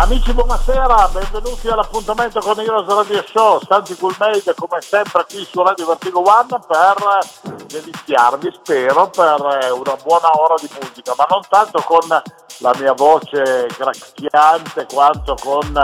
Amici 0.00 0.32
buonasera, 0.32 1.10
benvenuti 1.12 1.68
all'appuntamento 1.68 2.40
con 2.40 2.58
Heroes 2.58 2.86
Radio 2.86 3.22
Show, 3.22 3.60
Santi 3.68 3.94
Coolmade 3.94 4.54
come 4.56 4.80
sempre 4.80 5.26
qui 5.28 5.44
su 5.44 5.62
Radio 5.62 5.88
Vertigo 5.88 6.22
One 6.26 6.58
per 6.66 7.66
deliziarvi, 7.66 8.50
spero, 8.50 9.10
per 9.10 9.38
una 9.74 9.96
buona 10.02 10.30
ora 10.40 10.54
di 10.58 10.70
musica, 10.80 11.14
ma 11.18 11.26
non 11.28 11.42
tanto 11.50 11.82
con 11.84 12.00
la 12.08 12.74
mia 12.78 12.94
voce 12.94 13.66
gracchiante 13.76 14.86
quanto 14.90 15.34
con 15.38 15.82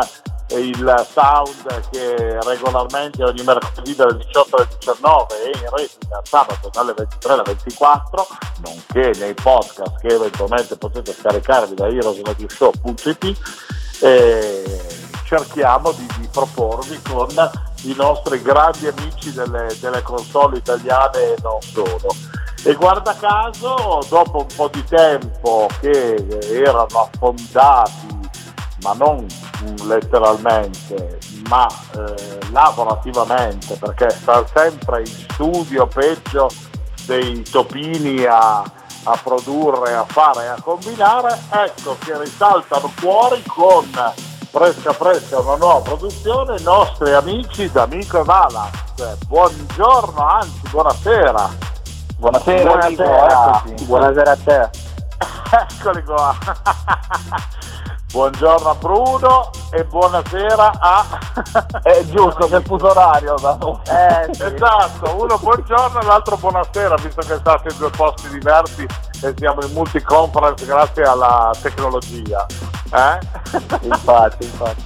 il 0.53 1.07
sound 1.13 1.89
che 1.91 2.41
regolarmente 2.41 3.23
ogni 3.23 3.43
mercoledì 3.45 3.95
dalle 3.95 4.17
18 4.17 4.57
alle 4.57 4.69
19 4.79 5.43
e 5.43 5.59
in 5.59 5.71
replica 5.71 6.23
sabato 6.23 6.71
dalle 6.73 6.95
23 6.95 7.33
alle 7.35 7.43
24 7.45 8.27
nonché 8.65 9.11
nei 9.19 9.35
podcast 9.35 10.01
che 10.01 10.15
eventualmente 10.15 10.79
potete 10.79 11.13
scaricarvi 11.13 11.75
da 11.75 11.87
heroesradioshow.it 11.87 13.85
e 14.01 14.81
cerchiamo 15.25 15.93
di, 15.93 16.07
di, 16.19 16.29
proporvi 16.31 17.01
con 17.03 17.29
i 17.83 17.95
nostri 17.97 18.41
grandi 18.43 18.87
amici 18.87 19.33
delle, 19.33 19.75
delle 19.81 20.03
console 20.03 20.59
italiane 20.59 21.19
e 21.19 21.37
non 21.43 21.61
solo. 21.61 22.15
E 22.63 22.75
guarda 22.75 23.15
caso 23.15 24.01
dopo 24.09 24.39
un 24.39 24.55
po' 24.55 24.69
di 24.73 24.85
tempo 24.85 25.69
che 25.81 26.15
erano 26.51 27.09
affondati 27.11 28.17
ma 28.83 28.93
non 28.93 29.27
letteralmente, 29.85 31.19
ma 31.49 31.67
eh, 31.67 32.39
lavorativamente, 32.53 33.75
perché 33.77 34.11
sta 34.11 34.47
sempre 34.55 35.01
in 35.01 35.07
studio 35.07 35.87
peggio 35.87 36.49
dei 37.07 37.43
topini 37.43 38.25
a, 38.25 38.63
a 39.09 39.19
produrre, 39.23 39.95
a 39.95 40.05
fare 40.05 40.45
e 40.45 40.49
a 40.49 40.57
combinare, 40.61 41.39
ecco 41.51 41.97
che 41.99 42.19
risaltano 42.19 42.89
fuori 42.89 43.41
con 43.47 43.85
fresca 44.51 44.93
fresca 44.93 45.39
una 45.39 45.57
nuova 45.57 45.81
produzione 45.81 46.59
i 46.59 46.63
nostri 46.63 47.13
amici 47.13 47.71
d'Amico 47.71 48.21
e 48.21 48.25
Valax. 48.25 49.27
Buongiorno, 49.27 50.27
anzi 50.27 50.61
buonasera. 50.71 51.51
Buonasera, 52.19 52.63
buonasera, 52.63 53.63
amico, 53.63 53.85
buonasera 53.85 54.31
a 54.31 54.37
te. 54.37 54.71
Eccoli 55.81 56.03
qua. 56.03 56.35
Buongiorno 58.17 58.71
a 58.71 58.75
Bruno 58.77 59.51
e 59.71 59.85
buonasera 59.85 60.73
a... 60.81 61.05
È 61.83 62.03
giusto, 62.07 62.47
che 62.47 62.63
fuso 62.63 62.87
orario. 62.87 63.35
Eh, 63.35 64.33
sì. 64.33 64.43
Esatto, 64.43 65.17
uno 65.23 65.37
buongiorno 65.37 66.01
e 66.01 66.05
l'altro 66.07 66.39
buonasera, 66.39 66.95
visto 66.95 67.21
che 67.21 67.37
state 67.37 67.69
in 67.73 67.77
due 67.77 67.91
posti 67.91 68.31
diversi 68.31 68.87
e 69.23 69.35
siamo 69.37 69.63
in 69.63 69.71
multiconference 69.75 70.65
grazie 70.65 71.03
alla 71.03 71.51
tecnologia. 71.61 72.47
Eh? 72.91 73.19
Infatti, 73.83 74.47
infatti. 74.47 74.85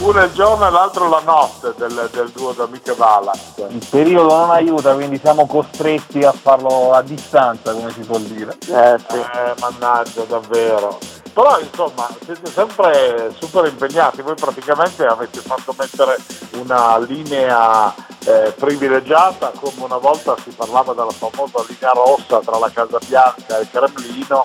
Uno 0.00 0.20
è 0.20 0.24
il 0.24 0.32
giorno 0.34 0.66
e 0.68 0.70
l'altro 0.70 1.08
la 1.08 1.22
notte 1.24 1.72
del, 1.78 2.10
del 2.12 2.28
duo 2.28 2.52
d'Amiche 2.52 2.94
Valax. 2.94 3.38
Il 3.70 3.86
periodo 3.88 4.36
non 4.36 4.50
aiuta, 4.50 4.92
quindi 4.92 5.18
siamo 5.18 5.46
costretti 5.46 6.22
a 6.24 6.32
farlo 6.32 6.92
a 6.92 7.00
distanza, 7.00 7.72
come 7.72 7.90
si 7.90 8.00
può 8.00 8.18
dire. 8.18 8.52
Eh, 8.68 8.98
sì. 9.08 9.16
eh 9.16 9.54
mannaggia, 9.60 10.24
davvero 10.24 10.98
però 11.36 11.60
insomma 11.60 12.08
siete 12.24 12.50
sempre 12.50 13.30
super 13.38 13.66
impegnati, 13.66 14.22
voi 14.22 14.36
praticamente 14.36 15.04
avete 15.04 15.40
fatto 15.40 15.74
mettere 15.78 16.16
una 16.52 16.96
linea 16.96 17.94
eh, 18.24 18.54
privilegiata 18.56 19.52
come 19.60 19.84
una 19.84 19.98
volta 19.98 20.34
si 20.42 20.48
parlava 20.56 20.94
della 20.94 21.10
famosa 21.10 21.62
linea 21.68 21.92
rossa 21.92 22.40
tra 22.40 22.56
la 22.56 22.70
Casa 22.72 22.96
Bianca 23.06 23.58
e 23.58 23.60
il 23.60 23.68
Cremlino, 23.70 24.44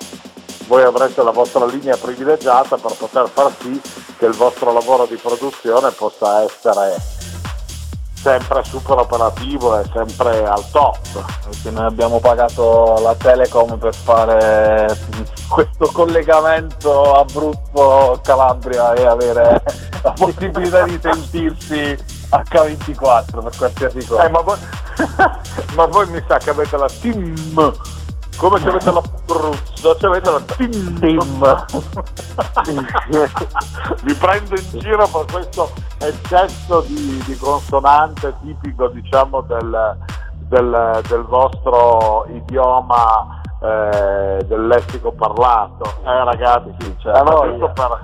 voi 0.68 0.84
avrete 0.84 1.24
la 1.24 1.32
vostra 1.32 1.66
linea 1.66 1.96
privilegiata 1.96 2.76
per 2.76 2.94
poter 2.98 3.30
far 3.30 3.54
sì 3.62 3.82
che 4.18 4.26
il 4.26 4.34
vostro 4.34 4.74
lavoro 4.74 5.06
di 5.06 5.16
produzione 5.16 5.92
possa 5.92 6.44
essere 6.44 7.21
sempre 8.22 8.64
super 8.64 9.00
operativo 9.00 9.80
e 9.80 9.84
sempre 9.92 10.46
al 10.46 10.64
top. 10.72 11.00
Perché 11.46 11.72
noi 11.72 11.86
abbiamo 11.86 12.20
pagato 12.20 13.00
la 13.02 13.16
Telecom 13.16 13.78
per 13.78 13.96
fare 13.96 14.98
questo 15.50 15.90
collegamento 15.92 17.16
Abruzzo-Calabria 17.16 18.94
e 18.94 19.06
avere 19.06 19.64
la 20.04 20.12
possibilità 20.18 20.84
di 20.84 21.00
sentirsi 21.02 21.98
H24 22.30 23.44
per 23.44 23.58
qualsiasi 23.58 24.06
cosa. 24.06 24.26
Eh, 24.26 24.30
ma, 24.30 24.42
voi, 24.42 24.58
ma 25.76 25.86
voi 25.86 26.08
mi 26.10 26.24
sa 26.28 26.38
che 26.38 26.52
avete 26.52 26.78
la 26.78 26.90
team 27.02 27.34
come 28.42 28.60
se 28.60 28.70
avete 28.70 28.92
l'Abruzzo, 28.92 29.98
se 30.00 30.06
avete 30.08 30.32
la 30.32 30.42
team. 30.42 30.98
Vi 34.02 34.14
prendo 34.16 34.56
in 34.56 34.80
giro 34.80 35.08
per 35.08 35.26
questo 35.32 35.72
eccesso 36.00 36.82
di, 36.88 37.22
di 37.28 37.38
consonante 37.38 38.34
tipico 38.42 38.88
diciamo 38.88 39.42
del, 39.42 39.96
del, 40.48 41.02
del 41.08 41.22
vostro 41.22 42.26
idioma 42.30 43.42
eh, 43.62 44.44
del 44.48 44.66
lessico 44.66 45.12
parlato. 45.12 46.02
Eh 46.04 46.24
ragazzi, 46.24 46.96
cioè, 46.98 47.22
giusto, 47.22 47.72
per, 47.76 48.00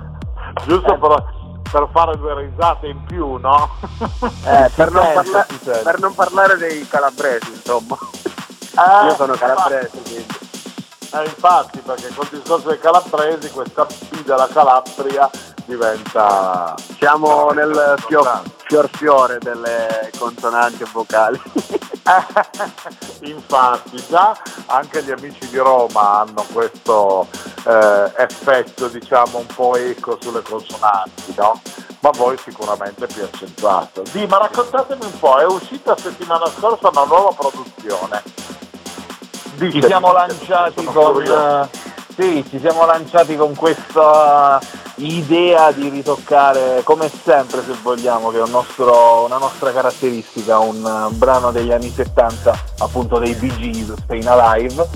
giusto 0.66 0.94
eh. 0.94 0.98
per, 0.98 1.24
per, 1.68 1.88
fare 1.90 2.16
due 2.16 2.34
risate 2.36 2.86
in 2.86 3.02
più, 3.06 3.38
no? 3.38 3.70
Eh, 4.46 4.70
per, 4.72 4.92
non 4.92 5.04
parla- 5.14 5.46
per 5.82 5.98
non 5.98 6.14
parlare 6.14 6.56
dei 6.58 6.86
calabresi, 6.86 7.50
insomma. 7.50 7.98
Eh, 8.76 9.06
Io 9.06 9.14
sono 9.16 9.34
calabrese, 9.34 9.88
quindi. 9.88 10.26
Eh, 11.10 11.24
infatti, 11.24 11.78
perché 11.78 12.08
col 12.14 12.28
discorso 12.30 12.68
dei 12.68 12.78
calabresi 12.78 13.50
questa 13.50 13.86
P 13.86 14.22
della 14.24 14.46
Calabria 14.48 15.30
diventa... 15.64 16.74
Siamo 16.98 17.50
nel 17.50 17.94
fior, 18.06 18.42
fior 18.66 18.90
fiore 18.92 19.38
delle 19.38 20.10
consonanti 20.18 20.84
vocali. 20.92 21.40
infatti, 23.20 24.04
già 24.08 24.36
anche 24.66 25.02
gli 25.02 25.10
amici 25.10 25.48
di 25.48 25.56
Roma 25.56 26.20
hanno 26.20 26.44
questo 26.52 27.26
eh, 27.64 28.12
effetto, 28.16 28.88
diciamo, 28.88 29.38
un 29.38 29.46
po' 29.46 29.76
eco 29.76 30.18
sulle 30.20 30.42
consonanti, 30.42 31.34
no? 31.36 31.60
Ma 32.00 32.10
voi 32.10 32.36
sicuramente 32.38 33.06
più 33.06 33.22
accentuato. 33.22 34.02
Di, 34.12 34.26
ma 34.26 34.38
raccontatemi 34.38 35.04
un 35.04 35.18
po', 35.18 35.38
è 35.38 35.46
uscita 35.46 35.96
settimana 35.96 36.46
scorsa 36.46 36.90
una 36.90 37.04
nuova 37.04 37.32
produzione 37.32 38.22
ci 39.58 39.82
siamo 39.82 40.12
lanciati 40.12 40.84
con 40.84 41.68
sì, 42.16 42.44
ci 42.48 42.58
siamo 42.58 42.84
lanciati 42.84 43.36
con 43.36 43.54
questa 43.54 44.60
idea 44.96 45.70
di 45.70 45.88
ritoccare 45.88 46.80
come 46.82 47.08
sempre 47.08 47.62
se 47.62 47.74
vogliamo 47.82 48.30
che 48.30 48.38
è 48.38 48.42
un 48.42 48.50
nostro, 48.50 49.24
una 49.24 49.38
nostra 49.38 49.72
caratteristica 49.72 50.58
un 50.58 51.08
brano 51.10 51.52
degli 51.52 51.70
anni 51.70 51.90
70 51.90 52.58
appunto 52.78 53.18
dei 53.18 53.34
Bee 53.34 53.56
Gees 53.56 54.26
Alive 54.26 54.88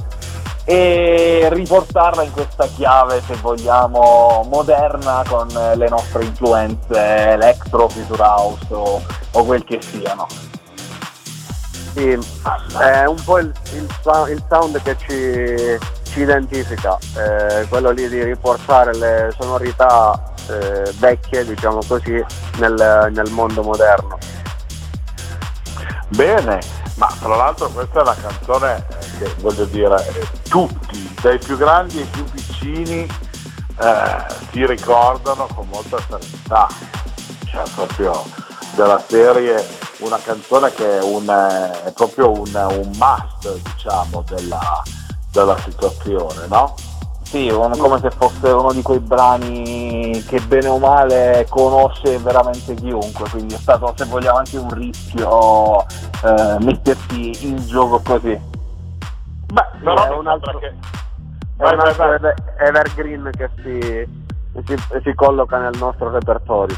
e 0.65 1.49
riportarla 1.51 2.23
in 2.23 2.33
questa 2.33 2.67
chiave 2.67 3.23
se 3.27 3.35
vogliamo 3.35 4.47
moderna 4.49 5.23
con 5.29 5.47
le 5.49 5.89
nostre 5.89 6.25
influenze 6.25 6.99
electro, 6.99 7.89
future 7.89 8.23
house 8.23 8.67
o, 8.71 9.01
o 9.33 9.45
quel 9.45 9.65
che 9.65 9.81
siano 9.81 10.27
sì, 11.95 12.19
è 12.79 13.05
un 13.05 13.23
po' 13.23 13.39
il, 13.39 13.53
il, 13.75 13.89
il 14.29 14.45
sound 14.49 14.83
che 14.83 14.97
ci, 14.99 16.11
ci 16.11 16.21
identifica, 16.21 16.99
eh, 17.17 17.67
quello 17.69 17.91
lì 17.91 18.09
di 18.09 18.23
riportare 18.23 18.97
le 18.97 19.35
sonorità 19.39 20.33
eh, 20.49 20.93
vecchie, 20.99 21.45
diciamo 21.45 21.81
così, 21.87 22.25
nel, 22.59 23.11
nel, 23.13 23.31
mondo 23.31 23.63
moderno. 23.63 24.19
Bene, 26.09 26.61
ma 26.97 27.15
tra 27.21 27.37
l'altro 27.37 27.69
questa 27.69 28.01
è 28.01 28.03
una 28.03 28.17
canzone 28.17 28.87
che 29.19 29.35
voglio 29.41 29.65
dire, 29.67 29.97
tutti, 30.49 31.15
dai 31.21 31.39
più 31.39 31.57
grandi 31.57 31.99
ai 31.99 32.07
più 32.07 32.25
piccini, 32.25 33.07
eh, 33.81 34.25
si 34.51 34.67
ricordano 34.67 35.47
con 35.55 35.69
molta 35.69 35.99
serenità, 36.09 36.69
cioè 37.47 37.63
proprio 37.75 38.25
della 38.75 39.03
serie 39.07 39.65
una 39.99 40.19
canzone 40.19 40.73
che 40.73 40.99
è, 40.99 41.03
un, 41.03 41.27
è 41.27 41.93
proprio 41.93 42.31
un, 42.33 42.55
un, 42.55 42.91
must 42.99 43.61
diciamo 43.75 44.25
della, 44.29 44.83
della 45.31 45.57
situazione 45.59 46.47
no? 46.49 46.75
Sì, 47.23 47.49
un, 47.49 47.73
come 47.79 47.99
se 48.01 48.11
fosse 48.11 48.51
uno 48.51 48.73
di 48.73 48.83
quei 48.83 48.99
brani 48.99 50.23
che 50.27 50.41
bene 50.41 50.69
o 50.69 50.79
male 50.79 51.47
conosce 51.49 52.19
veramente 52.19 52.75
chiunque, 52.75 53.29
quindi 53.31 53.55
è 53.55 53.59
stato 53.59 53.95
se 53.97 54.05
vogliamo 54.05 54.39
anche 54.39 54.59
un 54.59 54.69
rischio 54.69 55.81
eh, 55.83 56.57
mettersi 56.61 57.47
in 57.49 57.57
gioco 57.67 58.01
così. 58.05 58.39
Beh, 59.47 59.67
però 59.83 60.05
è 60.05 60.17
un 60.17 60.27
altro 60.27 60.59
che 60.59 60.75
è 61.57 61.73
un 61.73 61.81
altro 61.81 62.35
evergreen 62.59 63.31
che 63.37 63.49
si, 63.63 64.09
si, 64.67 64.77
si, 65.03 65.15
colloca 65.15 65.59
nel 65.59 65.77
nostro 65.79 66.11
repertorio. 66.11 66.77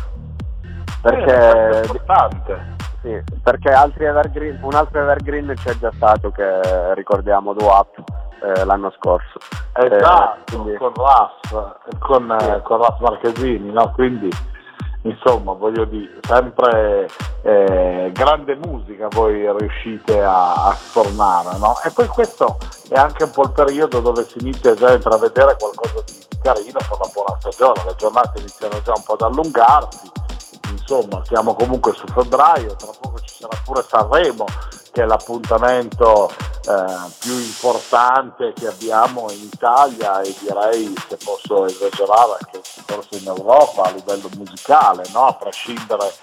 Perché, 1.05 1.35
è 1.35 1.81
importante. 1.83 2.73
Sì, 3.03 3.23
perché 3.43 3.71
altri 3.71 4.07
evergreen, 4.07 4.59
un 4.63 4.75
altro 4.75 5.03
evergreen 5.03 5.53
c'è 5.55 5.77
già 5.77 5.93
stato 5.93 6.31
che 6.31 6.95
ricordiamo 6.95 7.53
Duap 7.53 8.03
eh, 8.43 8.65
l'anno 8.65 8.91
scorso. 8.97 9.39
Esatto, 9.75 10.39
eh, 10.39 10.57
quindi... 10.57 10.77
con 10.77 10.93
Raff, 10.95 11.99
con, 11.99 12.37
sì. 12.39 12.61
con 12.63 12.79
Raff 12.81 12.99
Marchesini, 13.01 13.71
no? 13.71 13.91
quindi 13.93 14.31
insomma 15.03 15.53
voglio 15.53 15.85
dire, 15.85 16.19
sempre 16.23 17.09
eh, 17.43 18.11
grande 18.15 18.59
musica 18.65 19.09
voi 19.11 19.47
riuscite 19.59 20.23
a, 20.23 20.69
a 20.69 20.73
stornare, 20.73 21.59
no? 21.59 21.75
E 21.85 21.91
poi 21.91 22.07
questo 22.07 22.57
è 22.89 22.99
anche 22.99 23.25
un 23.25 23.31
po' 23.31 23.43
il 23.43 23.53
periodo 23.53 24.01
dove 24.01 24.23
si 24.23 24.39
inizia 24.41 24.75
già 24.75 24.89
a 24.89 24.95
intravedere 24.95 25.57
qualcosa 25.59 26.03
di 26.07 26.39
carino 26.43 26.79
per 26.79 26.99
la 26.99 27.11
buona 27.13 27.37
stagione, 27.39 27.85
le 27.85 27.95
giornate 27.97 28.39
iniziano 28.39 28.81
già 28.83 28.93
un 28.97 29.03
po' 29.05 29.13
ad 29.13 29.21
allungarsi, 29.21 30.11
insomma 30.71 31.23
siamo 31.25 31.55
comunque 31.55 31.93
su 31.95 32.07
febbraio, 32.07 32.77
tra 32.77 32.93
poco 33.01 33.19
ci 33.21 33.35
sarà 33.39 33.61
pure 33.65 33.85
Sanremo 33.87 34.45
che 34.95 35.03
è 35.03 35.07
l'appuntamento 35.07 36.31
eh, 36.31 37.11
più 37.19 37.33
importante 37.33 38.53
che 38.55 38.69
abbiamo 38.69 39.29
in 39.33 39.43
Italia 39.53 40.21
e 40.21 40.33
direi, 40.39 40.95
se 41.09 41.19
posso 41.23 41.67
esagerare, 41.67 42.39
anche 42.41 42.61
forse 42.63 43.19
in 43.19 43.27
Europa 43.27 43.83
a 43.83 43.91
livello 43.91 44.31
musicale, 44.37 45.03
no? 45.13 45.27
a 45.27 45.35
prescindere 45.35 46.15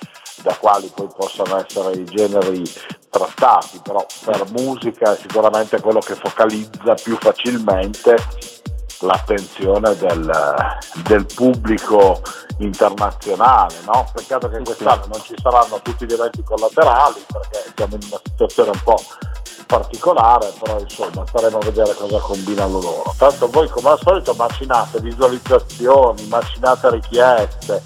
da 0.41 0.55
quali 0.55 0.89
poi 0.95 1.07
possono 1.13 1.57
essere 1.57 1.97
i 1.97 2.05
generi 2.05 2.63
trattati, 3.09 3.81
però 3.83 4.05
per 4.23 4.49
musica 4.51 5.13
è 5.13 5.17
sicuramente 5.17 5.81
quello 5.81 5.99
che 5.99 6.15
focalizza 6.15 6.93
più 6.93 7.17
facilmente 7.17 8.15
l'attenzione 9.01 9.95
del, 9.97 10.31
del 11.03 11.25
pubblico 11.25 12.21
internazionale. 12.57 13.75
No? 13.85 14.09
Peccato 14.13 14.49
che 14.49 14.59
quest'anno 14.59 15.05
non 15.11 15.21
ci 15.21 15.35
saranno 15.41 15.79
tutti 15.81 16.05
gli 16.05 16.13
eventi 16.13 16.43
collaterali 16.43 17.23
perché 17.31 17.71
siamo 17.75 17.95
in 17.95 18.07
una 18.07 18.21
situazione 18.23 18.69
un 18.69 18.81
po' 18.83 19.01
particolare, 19.65 20.51
però 20.59 20.79
insomma 20.79 21.25
staremo 21.25 21.57
a 21.57 21.65
vedere 21.65 21.93
cosa 21.93 22.19
combinano 22.19 22.79
loro. 22.81 23.13
Tanto 23.17 23.47
voi 23.47 23.69
come 23.69 23.89
al 23.89 23.99
solito 23.99 24.33
macinate 24.33 24.99
visualizzazioni, 24.99 26.27
macinate 26.27 26.89
richieste 26.89 27.81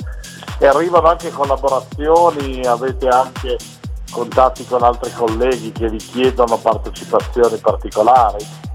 e 0.57 0.65
arrivano 0.65 1.09
anche 1.09 1.29
collaborazioni, 1.31 2.65
avete 2.65 3.07
anche 3.07 3.57
contatti 4.11 4.65
con 4.65 4.81
altri 4.81 5.11
colleghi 5.13 5.71
che 5.71 5.89
vi 5.89 5.97
chiedono 5.97 6.57
partecipazioni 6.57 7.57
particolari. 7.57 8.73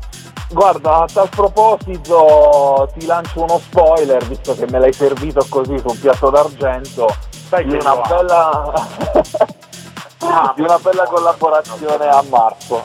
Guarda, 0.53 1.03
a 1.03 1.07
tal 1.07 1.29
proposito 1.29 2.91
ti 2.99 3.07
lancio 3.07 3.43
uno 3.43 3.59
spoiler, 3.59 4.27
visto 4.27 4.55
che 4.55 4.67
me 4.69 4.81
l'hai 4.81 4.93
servito 4.93 5.47
così 5.49 5.79
su 5.79 5.89
un 5.89 5.99
piatto 5.99 6.29
d'argento, 6.29 7.07
Sai 7.51 7.65
di 7.65 7.75
una, 7.75 7.97
bella... 7.97 8.73
ah, 10.19 10.53
di 10.55 10.63
una 10.63 10.79
bella 10.79 11.05
collaborazione 11.05 12.07
a 12.09 12.23
marzo. 12.29 12.83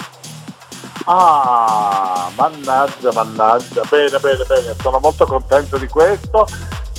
Ah, 1.06 2.30
mannaggia, 2.36 3.12
mannaggia, 3.14 3.82
bene, 3.90 4.18
bene, 4.18 4.44
bene, 4.44 4.76
sono 4.80 5.00
molto 5.00 5.26
contento 5.26 5.78
di 5.78 5.88
questo. 5.88 6.48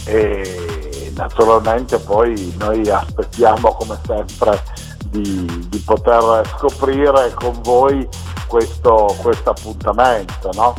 E 0.05 1.13
naturalmente 1.17 1.99
poi 1.99 2.55
noi 2.59 2.89
aspettiamo 2.89 3.73
come 3.73 3.99
sempre 4.05 4.63
di, 5.07 5.67
di 5.69 5.79
poter 5.79 6.47
scoprire 6.57 7.35
con 7.35 7.61
voi 7.63 8.09
questo, 8.47 9.15
questo 9.21 9.51
appuntamento, 9.51 10.51
no? 10.55 10.75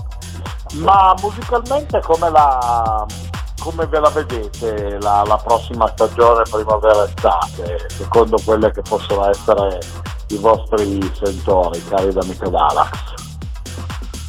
Ma 0.75 1.15
musicalmente 1.21 2.01
come, 2.01 2.29
la, 2.29 3.05
come 3.61 3.85
ve 3.85 3.99
la 3.99 4.09
vedete 4.09 4.99
la, 4.99 5.23
la 5.25 5.37
prossima 5.37 5.87
stagione 5.87 6.43
primavera-estate, 6.49 7.87
secondo 7.89 8.37
quelle 8.43 8.71
che 8.71 8.81
possono 8.81 9.29
essere 9.29 9.79
i 10.27 10.37
vostri 10.37 10.99
sentori, 11.13 11.83
cari 11.85 12.11
d'amico 12.11 12.49
Dalax? 12.49 13.15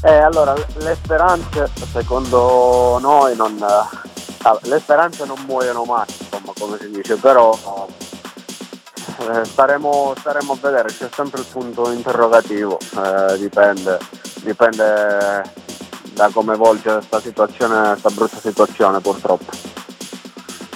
Eh, 0.03 0.19
allora, 0.19 0.55
le 0.55 0.95
speranze 0.95 1.69
secondo 1.91 2.99
noi 3.01 3.35
non, 3.35 3.61
ah, 3.61 4.59
le 4.63 4.79
speranze 4.79 5.25
non 5.27 5.43
muoiono 5.45 5.83
mai, 5.85 6.07
insomma, 6.07 6.53
come 6.57 6.79
si 6.79 6.91
dice, 6.91 7.17
però 7.17 7.51
eh, 9.19 9.45
staremo, 9.45 10.15
staremo, 10.17 10.53
a 10.53 10.59
vedere, 10.61 10.89
c'è 10.89 11.09
sempre 11.13 11.41
il 11.41 11.47
punto 11.47 11.91
interrogativo, 11.91 12.79
eh, 12.79 13.39
dipende, 13.39 13.99
dipende 14.43 15.43
da 16.13 16.31
come 16.33 16.57
volge 16.57 16.93
questa 16.93 17.21
situazione, 17.21 17.89
questa 17.89 18.11
brutta 18.11 18.39
situazione 18.39 19.01
purtroppo. 19.01 19.51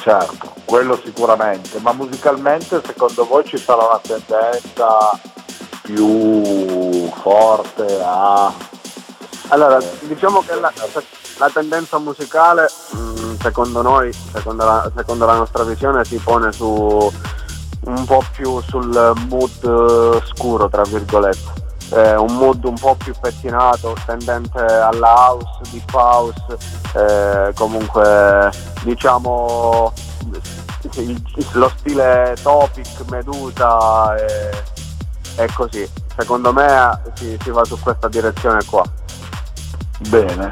Certo, 0.01 0.55
quello 0.65 1.01
sicuramente, 1.05 1.79
ma 1.79 1.93
musicalmente 1.93 2.83
secondo 2.85 3.25
voi 3.27 3.45
ci 3.45 3.57
sarà 3.57 3.85
una 3.85 4.01
tendenza 4.03 5.21
più 5.83 7.09
forte 7.21 8.01
a... 8.03 8.53
Allora, 9.49 9.79
diciamo 10.01 10.41
che 10.41 10.59
la, 10.59 10.73
la 11.39 11.51
tendenza 11.51 11.99
musicale, 11.99 12.69
mm, 12.97 13.35
secondo 13.41 13.83
noi, 13.83 14.13
secondo 14.13 14.65
la, 14.65 14.91
secondo 14.97 15.27
la 15.27 15.35
nostra 15.35 15.63
visione, 15.63 16.05
si 16.05 16.17
pone 16.17 16.51
su 16.53 17.13
un 17.85 18.05
po' 18.05 18.23
più 18.33 18.61
sul 18.61 19.13
mood 19.29 19.65
uh, 19.65 20.21
scuro, 20.25 20.69
tra 20.69 20.83
virgolette. 20.83 21.61
Eh, 21.95 22.17
un 22.17 22.35
mood 22.37 22.65
un 22.65 22.79
po' 22.79 22.95
più 22.95 23.13
pettinato, 23.21 23.95
tendente 24.07 24.59
alla 24.65 25.09
house, 25.09 25.61
deep 25.71 25.93
house, 25.93 26.57
eh, 26.95 27.53
comunque 27.55 28.51
diciamo 28.83 29.93
il, 30.95 31.23
lo 31.53 31.71
stile 31.77 32.35
topic, 32.43 33.11
medusa 33.11 34.17
e, 34.17 34.51
e 35.37 35.49
così. 35.55 35.87
Secondo 36.17 36.53
me 36.53 36.99
si, 37.15 37.37
si 37.43 37.51
va 37.51 37.63
su 37.65 37.79
questa 37.79 38.09
direzione 38.09 38.65
qua. 38.65 38.83
Bene, 40.09 40.51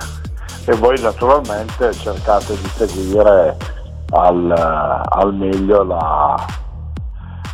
e 0.66 0.74
voi 0.74 1.00
naturalmente 1.00 1.92
cercate 1.94 2.54
di 2.54 2.68
seguire 2.76 3.56
al, 4.10 5.04
al 5.08 5.34
meglio 5.34 5.82
la, 5.84 6.36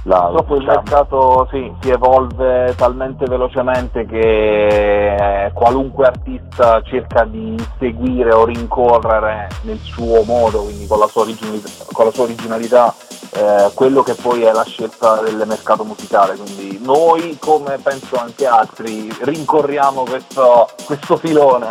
la, 0.06 0.20
Purtroppo 0.20 0.58
diciamo. 0.58 0.78
il 0.78 0.82
mercato 0.84 1.48
sì, 1.50 1.72
si 1.80 1.90
evolve 1.90 2.74
talmente 2.76 3.24
velocemente 3.26 4.06
che 4.06 5.50
qualunque 5.52 6.06
artista 6.06 6.80
cerca 6.82 7.24
di 7.24 7.56
seguire 7.78 8.32
o 8.32 8.44
rincorrere 8.44 9.48
nel 9.62 9.78
suo 9.78 10.22
modo, 10.22 10.62
quindi 10.62 10.86
con 10.86 10.98
la 10.98 11.06
sua 11.06 11.22
originalità, 11.22 11.68
la 12.04 12.10
sua 12.10 12.24
originalità 12.24 12.94
eh, 13.32 13.70
quello 13.74 14.02
che 14.02 14.14
poi 14.14 14.42
è 14.42 14.52
la 14.52 14.64
scelta 14.64 15.20
del 15.22 15.42
mercato 15.46 15.84
musicale. 15.84 16.36
Quindi 16.36 16.78
noi, 16.82 17.36
come 17.40 17.78
penso 17.82 18.16
anche 18.16 18.46
altri, 18.46 19.12
rincorriamo 19.20 20.04
questo, 20.04 20.68
questo 20.84 21.16
filone. 21.16 21.70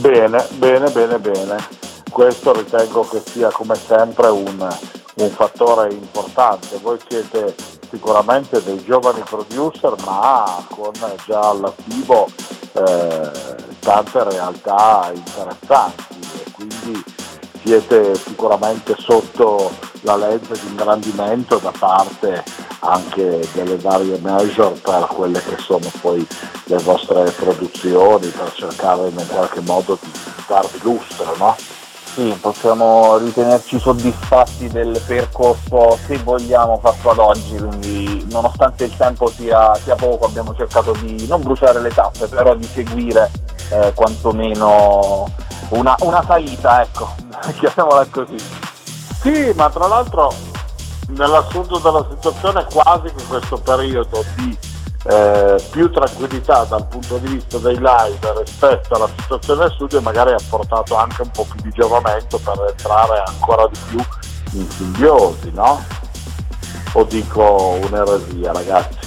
Bene, 0.00 0.46
bene, 0.54 0.90
bene, 0.90 1.18
bene. 1.18 1.56
Questo 2.10 2.52
ritengo 2.52 3.02
che 3.02 3.20
sia 3.20 3.50
come 3.50 3.74
sempre 3.74 4.28
un, 4.28 4.66
un 5.18 5.30
fattore 5.30 5.92
importante. 5.92 6.78
Voi 6.80 6.98
siete 7.08 7.54
sicuramente 7.90 8.62
dei 8.62 8.82
giovani 8.84 9.20
producer 9.20 9.94
ma 10.04 10.64
con 10.70 10.92
già 11.26 11.48
all'attivo 11.48 12.28
eh, 12.72 13.30
tante 13.80 14.24
realtà 14.24 15.10
interessanti 15.14 16.20
e 16.34 16.50
quindi 16.52 17.02
siete 17.62 18.14
sicuramente 18.14 18.94
sotto 18.98 19.70
la 20.02 20.16
legge 20.16 20.52
di 20.60 20.68
ingrandimento 20.68 21.58
da 21.58 21.72
parte 21.76 22.44
anche 22.80 23.40
delle 23.52 23.76
varie 23.78 24.18
major 24.18 24.72
per 24.80 25.06
quelle 25.06 25.42
che 25.42 25.56
sono 25.58 25.90
poi 26.00 26.24
le 26.64 26.78
vostre 26.78 27.30
produzioni 27.32 28.28
per 28.28 28.52
cercare 28.52 29.08
in 29.08 29.26
qualche 29.28 29.60
modo 29.60 29.98
di 30.00 30.10
darvi 30.46 30.78
lustro, 30.82 31.34
no? 31.36 31.56
Sì, 32.18 32.36
possiamo 32.40 33.16
ritenerci 33.18 33.78
soddisfatti 33.78 34.66
del 34.66 35.00
percorso, 35.06 35.96
se 36.04 36.18
vogliamo, 36.18 36.76
fatto 36.78 37.10
ad 37.10 37.18
oggi, 37.18 37.54
quindi 37.56 38.26
nonostante 38.28 38.86
il 38.86 38.96
tempo 38.96 39.28
sia, 39.28 39.72
sia 39.76 39.94
poco 39.94 40.26
abbiamo 40.26 40.52
cercato 40.52 40.90
di 41.00 41.28
non 41.28 41.40
bruciare 41.42 41.80
le 41.80 41.90
tappe, 41.90 42.26
però 42.26 42.56
di 42.56 42.64
seguire 42.64 43.30
eh, 43.70 43.92
quantomeno 43.94 45.30
una, 45.68 45.94
una 46.00 46.24
salita, 46.24 46.82
ecco, 46.82 47.08
chiamiamola 47.56 48.04
così. 48.10 48.36
Sì, 49.20 49.52
ma 49.54 49.70
tra 49.70 49.86
l'altro 49.86 50.34
nell'assunto 51.10 51.78
della 51.78 52.04
situazione 52.10 52.64
quasi 52.64 53.14
che 53.14 53.24
questo 53.28 53.58
periodo 53.58 54.24
di 54.34 54.58
eh, 55.08 55.62
più 55.70 55.90
tranquillità 55.90 56.64
dal 56.64 56.86
punto 56.86 57.16
di 57.16 57.28
vista 57.28 57.56
dei 57.58 57.76
live 57.76 58.42
rispetto 58.44 58.94
alla 58.94 59.08
situazione 59.18 59.60
del 59.60 59.72
studio 59.72 60.00
magari 60.02 60.32
ha 60.32 60.40
portato 60.50 60.96
anche 60.96 61.22
un 61.22 61.30
po' 61.30 61.46
più 61.50 61.62
di 61.62 61.70
giovamento 61.70 62.38
per 62.38 62.66
entrare 62.68 63.22
ancora 63.26 63.66
di 63.68 63.78
più 63.88 63.98
in 64.52 64.70
simbiosi, 64.70 65.50
no? 65.52 65.82
O 66.92 67.04
dico 67.04 67.78
un'eresia 67.82 68.52
ragazzi? 68.52 68.98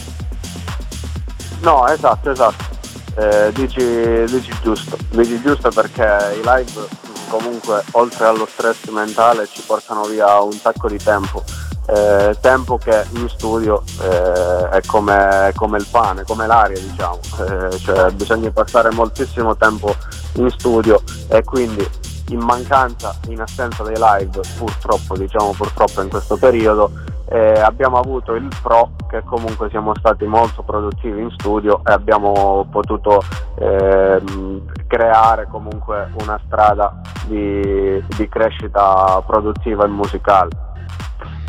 No, 1.62 1.88
esatto, 1.88 2.31
esatto. 2.31 2.70
Eh, 3.17 3.51
dici, 3.53 4.24
dici 4.25 4.51
giusto, 4.63 4.98
dici 5.10 5.39
giusto 5.41 5.70
perché 5.70 6.34
i 6.36 6.41
live 6.43 6.88
comunque 7.27 7.84
oltre 7.91 8.25
allo 8.25 8.48
stress 8.51 8.88
mentale 8.89 9.48
ci 9.48 9.62
portano 9.62 10.03
via 10.05 10.39
un 10.41 10.53
sacco 10.53 10.88
di 10.88 10.98
tempo. 10.98 11.43
Eh, 11.88 12.38
tempo 12.42 12.78
che 12.78 13.06
in 13.16 13.28
studio 13.28 13.84
eh, 14.02 14.70
è 14.70 14.82
come, 14.86 15.52
come, 15.56 15.78
il 15.78 15.88
pane, 15.90 16.24
come 16.24 16.46
l'aria 16.46 16.80
diciamo, 16.80 17.20
eh, 17.40 17.78
cioè 17.80 18.12
bisogna 18.12 18.52
passare 18.52 18.92
moltissimo 18.92 19.58
tempo 19.58 19.94
in 20.36 20.50
studio 20.52 21.02
e 21.28 21.44
quindi 21.44 21.86
in 22.30 22.40
mancanza, 22.40 23.16
in 23.28 23.42
assenza 23.42 23.84
dei 23.84 23.98
live 23.98 24.40
purtroppo, 24.58 25.18
diciamo 25.18 25.54
purtroppo 25.58 26.02
in 26.02 26.10
questo 26.10 26.38
periodo 26.38 26.92
eh, 27.32 27.54
abbiamo 27.62 27.98
avuto 27.98 28.36
il 28.36 28.50
pro 28.62 28.92
che 29.08 29.24
comunque 29.24 29.70
siamo 29.70 29.94
stati 29.96 30.26
molto 30.26 30.64
produttivi 30.64 31.22
in 31.22 31.32
studio 31.32 31.82
e 31.86 31.94
abbiamo 31.94 32.68
potuto 32.70 33.24
eh, 33.56 34.22
creare 34.88 35.48
comunque 35.50 36.12
una 36.22 36.38
strada 36.46 37.00
di, 37.26 38.04
di 38.18 38.28
crescita 38.28 39.24
produttiva 39.26 39.86
e 39.86 39.88
musicale. 39.88 40.50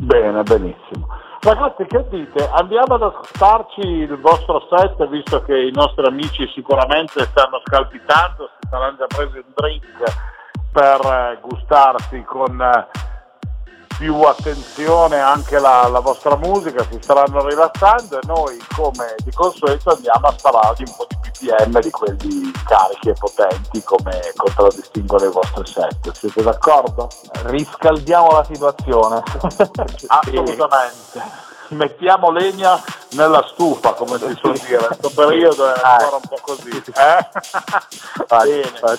Bene, 0.02 0.42
benissimo. 0.42 1.06
Ragazzi, 1.38 1.85
che 1.87 2.04
dite? 2.11 2.49
Andiamo 2.54 2.94
ad 2.94 3.02
ascoltarci 3.02 3.80
il 3.80 4.18
vostro 4.18 4.66
set, 4.68 5.06
visto 5.06 5.44
che 5.44 5.56
i 5.56 5.71
nostri 5.73 6.04
amici 6.04 6.44
sicuramente 6.52 7.23
stanno 7.26 7.62
scalpitando, 7.64 8.50
si 8.59 8.68
saranno 8.68 8.97
già 8.97 9.06
presi 9.06 9.37
un 9.37 9.52
drink 9.54 10.02
per 10.73 11.00
eh, 11.06 11.38
gustarsi 11.40 12.21
con 12.25 12.61
eh, 12.61 12.88
più 14.02 14.21
attenzione 14.23 15.21
anche 15.21 15.61
la, 15.61 15.87
la, 15.87 16.00
vostra 16.00 16.35
musica, 16.35 16.85
si 16.90 16.99
staranno 17.00 17.47
rilassando 17.47 18.18
e 18.18 18.26
noi 18.26 18.61
come 18.75 19.14
di 19.23 19.30
consueto 19.30 19.90
andiamo 19.90 20.26
a 20.26 20.35
spararvi 20.37 20.82
un 20.88 20.94
po' 20.97 21.06
di 21.09 21.16
BPM 21.23 21.80
di 21.80 21.90
quelli 21.92 22.50
carichi 22.66 23.11
e 23.11 23.12
potenti 23.12 23.80
come 23.85 24.21
contraddistinguono 24.35 25.25
i 25.25 25.30
vostri 25.30 25.66
set. 25.66 26.11
Siete 26.11 26.42
d'accordo? 26.42 27.09
Riscaldiamo 27.44 28.32
la 28.32 28.44
situazione. 28.44 29.23
Assolutamente. 30.09 31.50
Mettiamo 31.68 32.32
legna 32.32 32.82
nella 33.11 33.47
stufa, 33.52 33.92
come 33.92 34.18
si 34.18 34.35
suol 34.35 34.59
dire. 34.66 34.85
Questo 34.85 35.12
periodo 35.14 35.73
è 35.73 35.80
ancora 35.80 36.16
un 36.16 36.28
po' 36.28 36.38
così. 36.42 36.71
Eh? 36.71 37.28
Bene. 38.26 38.99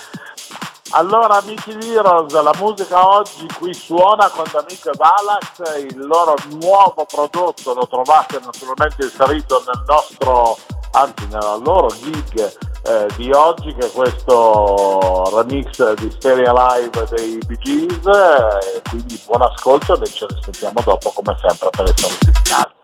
Allora 0.90 1.38
amici 1.38 1.76
di 1.78 1.92
Heroes, 1.92 2.32
la 2.40 2.54
musica 2.58 3.08
oggi 3.08 3.48
qui 3.58 3.74
suona 3.74 4.28
con 4.28 4.44
D'Amico 4.52 4.90
e 4.90 4.96
Valax, 4.96 5.82
il 5.82 6.06
loro 6.06 6.36
nuovo 6.60 7.04
prodotto 7.04 7.74
lo 7.74 7.88
trovate 7.88 8.38
naturalmente 8.38 9.02
inserito 9.02 9.64
nel 9.66 9.82
nostro, 9.86 10.56
anzi 10.92 11.26
nella 11.26 11.56
loro 11.56 11.88
gig 11.88 12.52
eh, 12.84 13.08
di 13.16 13.32
oggi 13.32 13.74
che 13.74 13.86
è 13.86 13.90
questo 13.90 15.24
remix 15.34 15.94
di 15.94 16.10
Stereo 16.12 16.52
Live 16.52 17.08
dei 17.10 17.38
Bee 17.44 17.58
Gees, 17.58 18.06
eh, 18.06 18.82
quindi 18.88 19.20
buon 19.26 19.42
ascolto 19.42 20.00
e 20.00 20.06
ce 20.06 20.26
ne 20.30 20.38
sentiamo 20.42 20.80
dopo 20.84 21.10
come 21.10 21.36
sempre 21.40 21.70
per 21.70 21.84
le 21.86 21.94
solite 21.96 22.32
finali. 22.44 22.83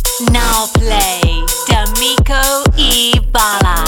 Now 0.19 0.67
play 0.73 1.21
D'Amico 1.67 2.63
e 2.75 3.13
Bala. 3.31 3.85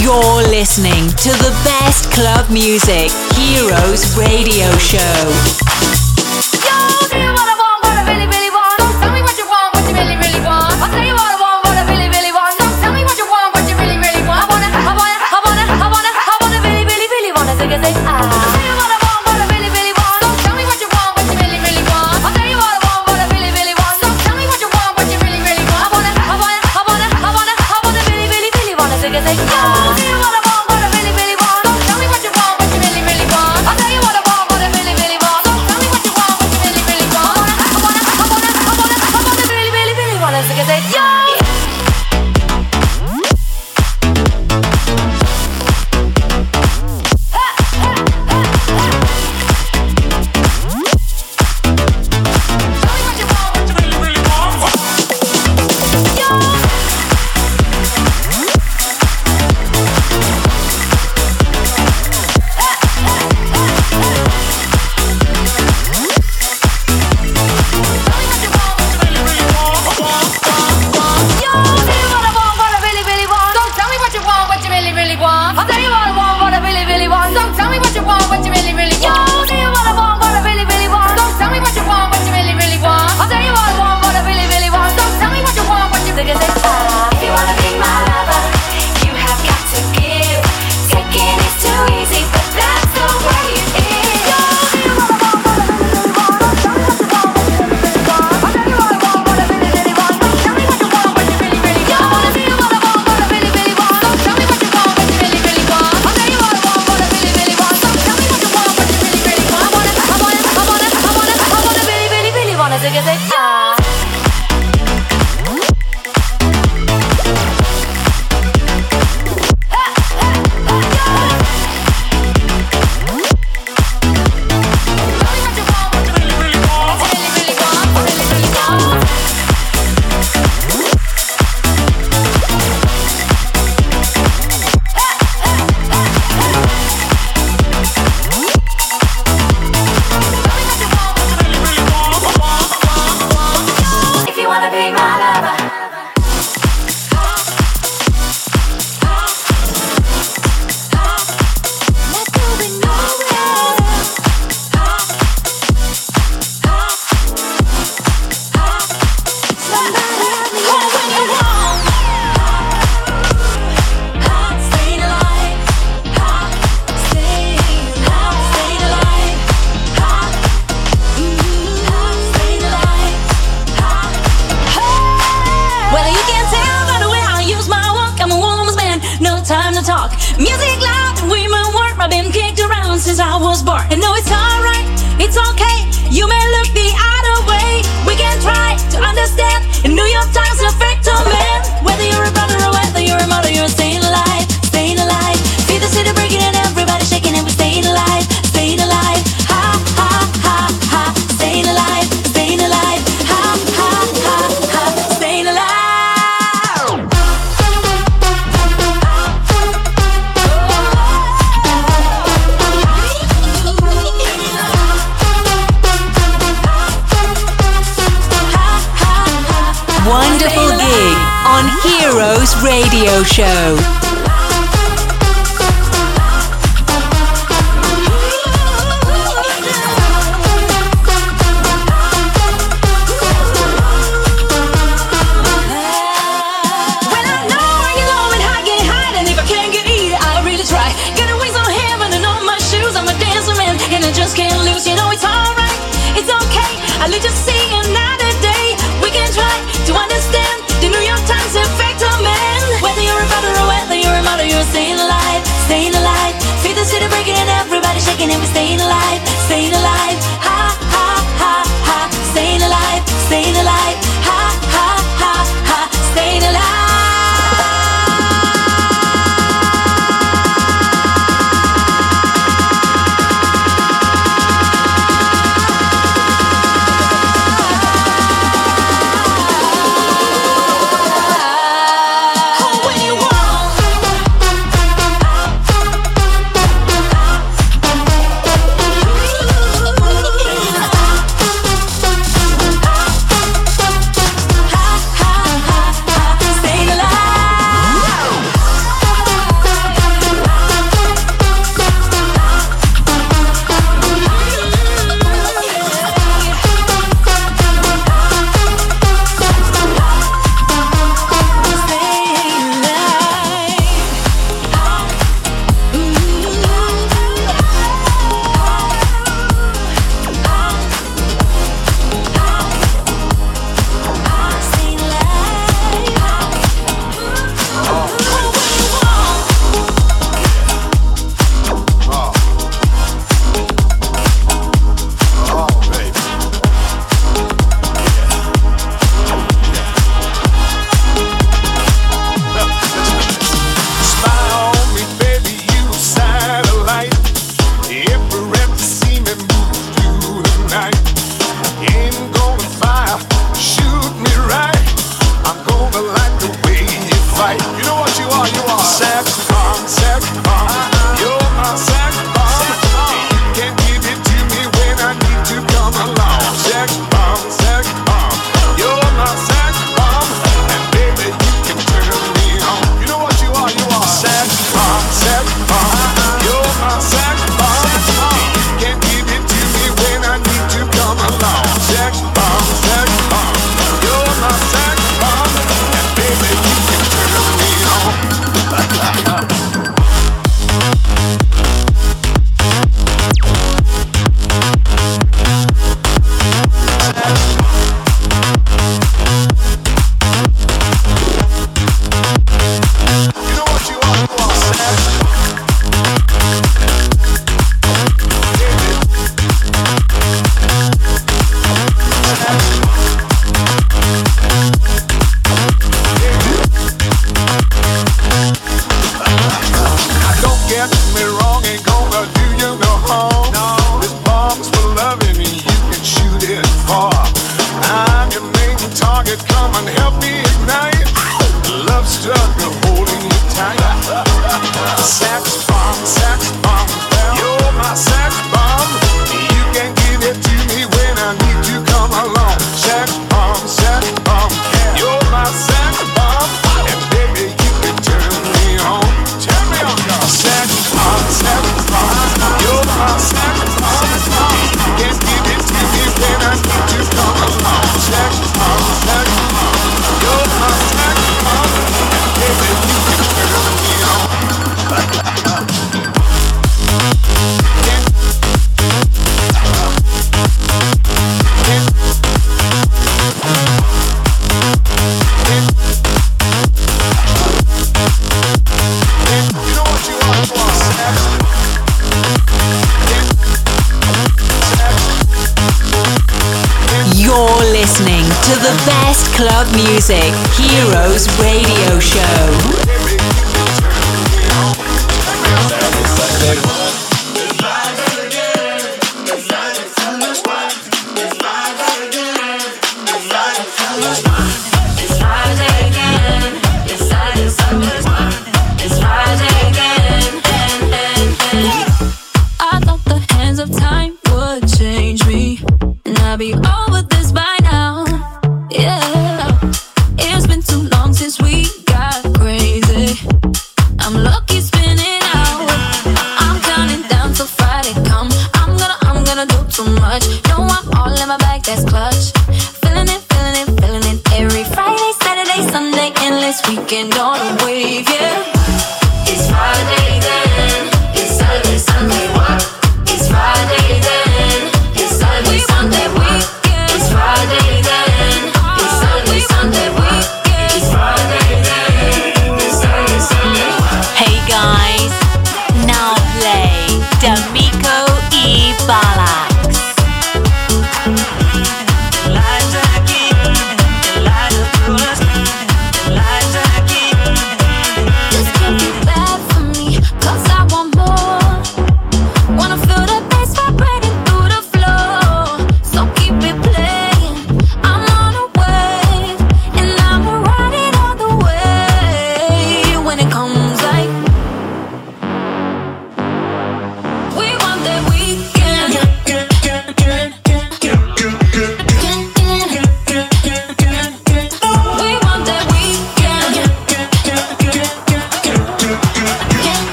You're 0.00 0.48
listening 0.48 1.08
to 1.08 1.30
the 1.30 1.50
best 1.64 2.10
club 2.12 2.48
music, 2.50 3.10
Heroes 3.34 4.16
Radio 4.16 4.70
Show. 4.78 5.77
like 17.76 17.94
a. 17.96 18.07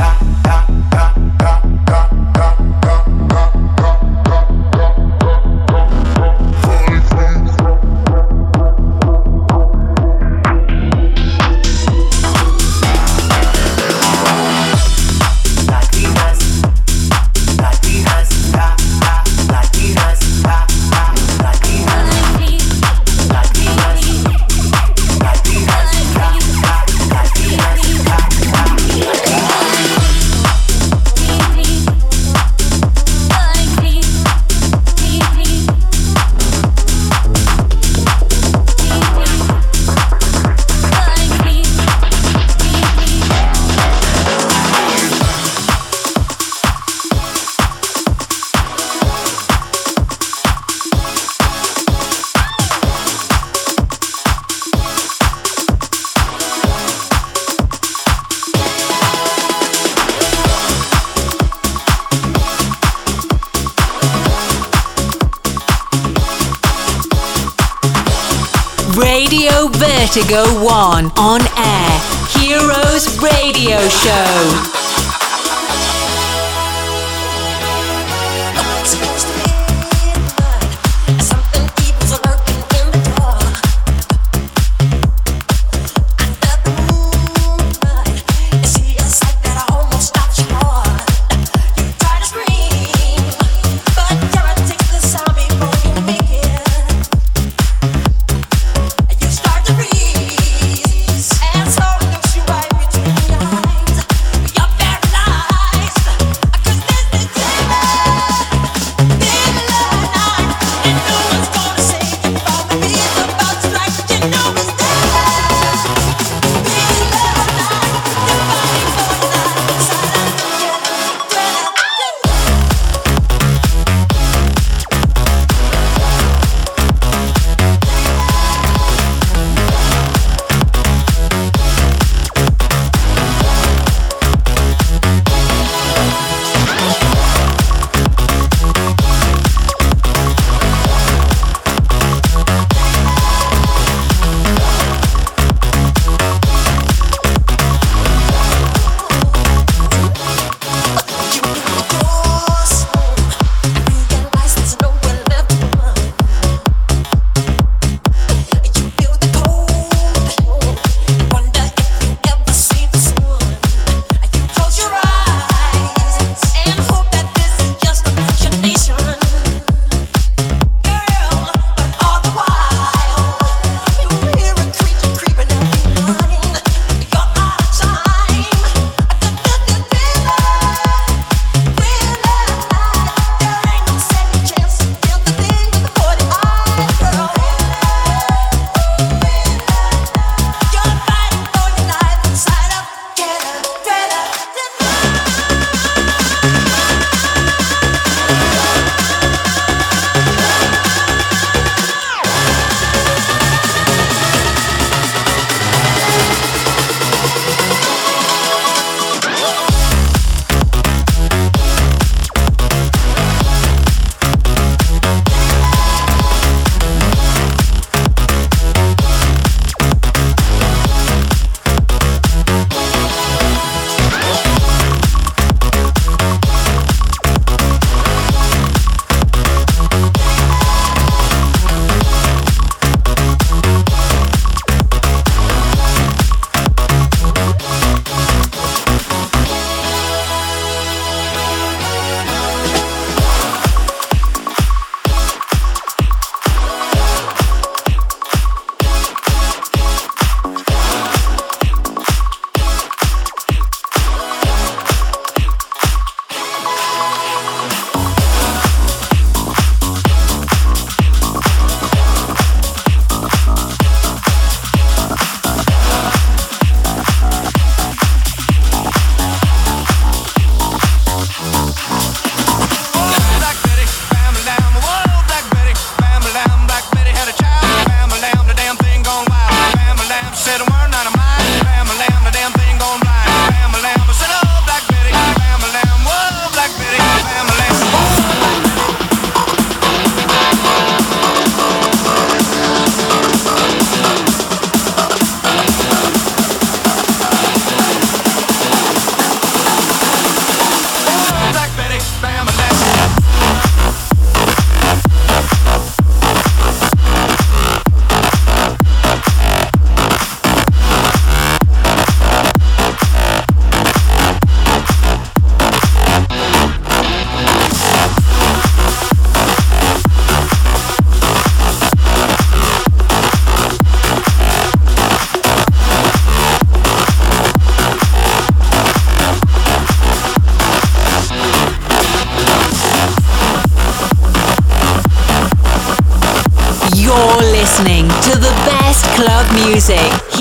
Radio 0.00 0.29
Vertigo 70.12 70.42
1 70.64 71.12
on 71.18 71.39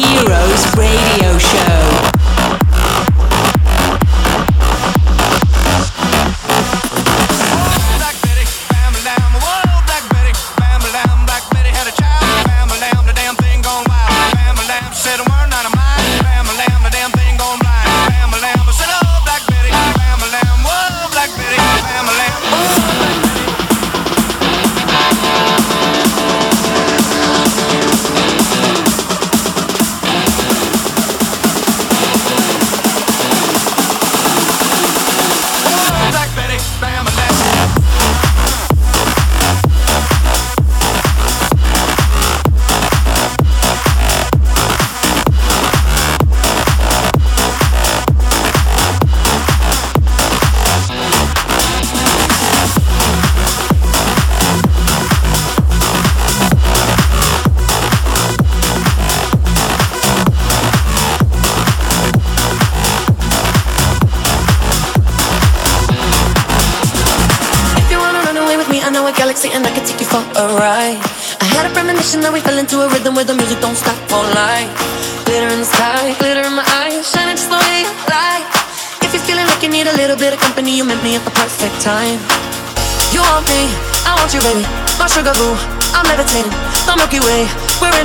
Heroes 0.02 0.78
Radio 0.78 1.38
Show. 1.38 2.09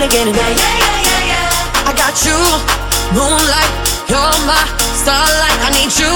Renegading. 0.05 0.37
Yeah, 0.37 0.53
yeah, 0.53 0.61
yeah, 0.61 1.01
yeah, 1.01 1.31
yeah. 1.33 1.89
I 1.89 1.93
got 1.97 2.13
you, 2.25 2.37
moonlight, 3.17 3.73
you're 4.09 4.37
my 4.45 4.61
starlight. 4.93 5.59
I 5.65 5.73
need 5.73 5.93
you 5.97 6.13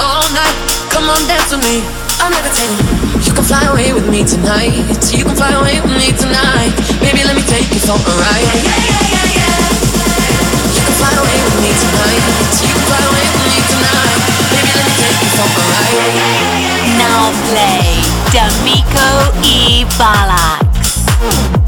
all 0.00 0.24
night. 0.32 0.56
Come 0.88 1.08
on, 1.12 1.20
dance 1.28 1.52
with 1.52 1.60
me. 1.60 1.84
I'm 2.20 2.32
levitating. 2.32 2.80
You 3.20 3.32
can 3.36 3.44
fly 3.44 3.64
away 3.68 3.92
with 3.92 4.08
me 4.08 4.24
tonight. 4.24 4.72
You 5.12 5.24
can 5.24 5.36
fly 5.36 5.52
away 5.52 5.80
with 5.80 5.92
me 5.92 6.08
tonight. 6.16 6.72
Baby, 7.04 7.24
let 7.28 7.36
me 7.36 7.44
take 7.44 7.68
you 7.68 7.80
for 7.84 8.00
a 8.00 8.14
ride. 8.16 8.48
Yeah, 8.64 8.80
yeah, 8.80 9.04
yeah, 9.12 9.36
yeah. 9.36 10.72
You 10.72 10.80
can 10.80 10.94
fly 10.96 11.12
away 11.12 11.38
with 11.44 11.56
me 11.60 11.68
tonight. 11.68 12.22
You 12.64 12.72
can 12.72 12.84
fly 12.88 13.02
away 13.12 13.26
with 13.28 13.44
me 13.44 13.58
tonight. 13.60 14.20
Baby, 14.56 14.72
let 14.72 14.84
me 14.88 14.94
take 14.96 15.18
you 15.20 15.30
for 15.36 15.48
a 15.52 15.64
ride. 15.68 16.00
Now 16.96 17.28
play 17.50 17.92
D'Amico 18.32 19.36
E. 19.44 19.84
Balax. 20.00 21.61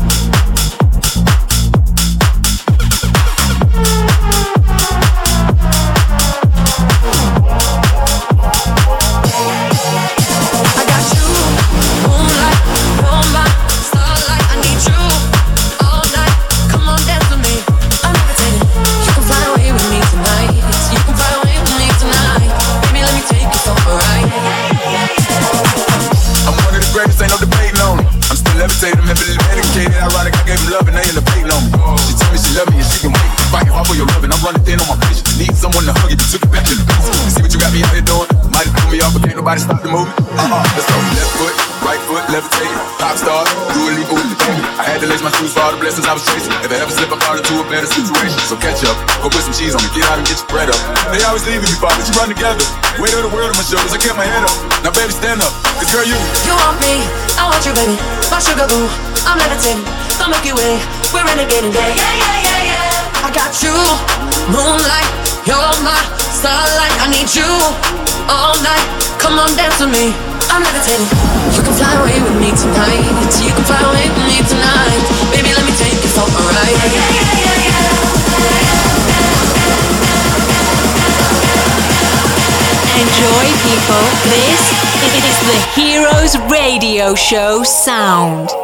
Pop 42.98 43.16
star, 43.18 43.44
do 43.74 43.80
a 43.88 43.92
leap 43.94 44.08
with 44.08 44.26
the 44.28 44.38
baby. 44.40 44.62
I 44.80 44.84
had 44.86 44.98
to 45.02 45.08
lace 45.10 45.20
my 45.20 45.32
shoes 45.36 45.52
for 45.52 45.60
all 45.64 45.72
the 45.72 45.80
blessings 45.80 46.06
I 46.08 46.14
was 46.16 46.24
chasing. 46.24 46.52
If 46.64 46.70
I 46.72 46.80
ever 46.80 46.92
slip, 46.92 47.12
I 47.12 47.18
fall 47.20 47.36
into 47.36 47.54
a 47.60 47.66
better 47.68 47.88
situation. 47.88 48.38
So 48.48 48.56
catch 48.56 48.80
up, 48.86 48.96
go 49.20 49.28
put 49.28 49.44
some 49.44 49.54
cheese 49.54 49.76
on 49.76 49.82
me, 49.84 49.90
get 49.92 50.08
out 50.08 50.18
and 50.20 50.26
get 50.26 50.40
your 50.40 50.48
bread 50.48 50.68
up. 50.72 50.80
They 51.12 51.20
always 51.28 51.44
leaving 51.44 51.68
me, 51.68 51.76
but 51.78 51.92
you 52.00 52.14
run 52.16 52.32
together. 52.32 52.64
Weight 53.00 53.14
of 53.14 53.26
the 53.26 53.32
world 53.32 53.52
on 53.52 53.56
my 53.58 53.66
shoulders, 53.66 53.92
I 53.92 53.98
kept 54.00 54.16
my 54.16 54.26
head 54.26 54.44
up. 54.46 54.54
Now 54.86 54.92
baby, 54.94 55.12
stand 55.12 55.44
up, 55.44 55.52
cause 55.76 55.90
girl, 55.92 56.06
you. 56.06 56.16
You 56.48 56.54
want 56.56 56.78
me, 56.80 57.04
I 57.36 57.48
want 57.48 57.62
you, 57.66 57.72
baby. 57.76 57.96
My 58.32 58.40
sugar 58.40 58.66
boo, 58.68 58.86
I'm 59.28 59.36
levitating. 59.36 59.84
Don't 60.16 60.30
make 60.30 60.46
you 60.46 60.56
wait, 60.56 60.80
we're 61.12 61.26
renegading. 61.26 61.74
Yeah, 61.74 61.90
yeah, 61.92 62.14
yeah, 62.18 62.38
yeah, 62.40 62.70
yeah. 62.72 63.26
I 63.26 63.30
got 63.34 63.52
you, 63.60 63.74
moonlight, 64.48 65.10
you're 65.44 65.74
my 65.84 65.98
starlight. 66.32 66.94
I 67.02 67.06
need 67.12 67.28
you 67.34 67.48
all 68.28 68.56
night. 68.62 68.84
Come 69.18 69.38
on, 69.38 69.52
dance 69.56 69.80
with 69.80 69.90
me. 69.90 70.12
I'm 70.52 70.62
levitating. 70.62 71.43
You 71.64 71.70
can 71.70 71.78
fly 71.78 71.94
away 71.96 72.20
with 72.20 72.36
me 72.42 72.50
tonight. 72.52 73.40
You 73.40 73.52
can 73.54 73.64
fly 73.64 73.80
away 73.80 74.04
with 74.12 74.26
me 74.28 74.36
tonight. 74.46 75.00
Baby, 75.32 75.48
let 75.56 75.64
me 75.64 75.72
take 75.80 75.96
you 75.96 76.10
for 76.12 76.28
a 76.28 76.42
ride. 76.52 76.76
Enjoy, 83.00 83.46
people. 83.64 84.04
This 84.28 84.60
is 85.24 85.36
the 85.48 85.58
Heroes 85.80 86.36
Radio 86.50 87.14
Show 87.14 87.62
sound. 87.62 88.63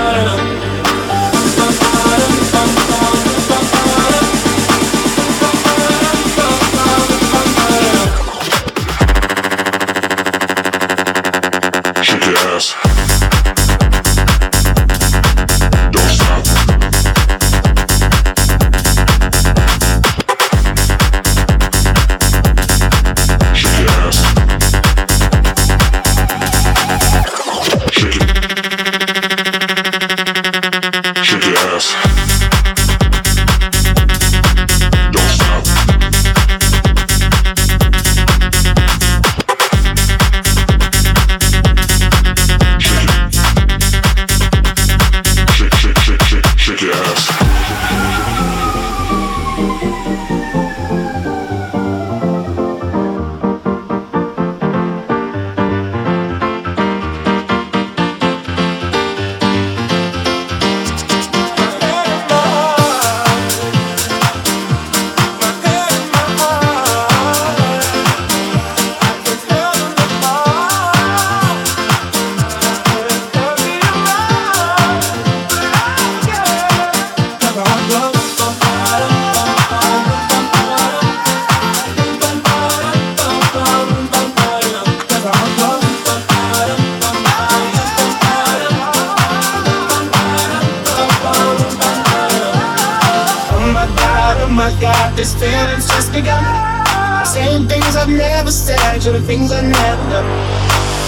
Saying 97.41 97.65
things 97.67 97.95
I've 97.95 98.07
never 98.07 98.51
said, 98.51 99.01
doing 99.01 99.23
things 99.23 99.51
I've 99.51 99.63
never 99.63 100.09
done. 100.13 100.29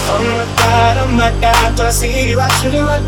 Oh 0.10 0.18
my 0.18 0.46
god, 0.58 0.98
oh 0.98 1.12
my 1.14 1.30
god, 1.40 1.78
when 1.78 1.86
I 1.86 1.92
see 1.92 2.30
you, 2.30 2.40
I 2.40 2.50
should 2.58 2.74
have 2.74 2.88
run. 2.90 3.04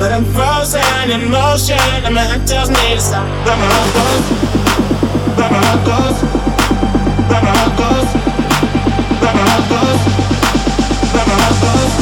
But 0.00 0.10
I'm 0.10 0.24
frozen 0.34 0.82
in 1.06 1.30
motion, 1.30 1.78
and 2.02 2.12
my 2.16 2.22
head 2.22 2.44
tells 2.48 2.70
me 2.70 2.98
to 2.98 3.00
stop. 3.00 3.22
But 3.46 3.54
my 3.62 3.68
heart 3.70 3.90
goes, 3.94 4.26
but 5.38 5.48
my 5.54 5.60
heart 5.62 5.82
goes, 5.86 6.18
but 7.30 7.42
my 7.46 7.54
heart 7.54 7.74
goes, 7.78 8.10
but 9.22 9.32
my 9.38 9.44
heart 9.54 9.66
goes, 9.70 10.02
but 11.14 11.24
my 11.30 11.36
heart 11.46 11.58
goes, 11.62 11.94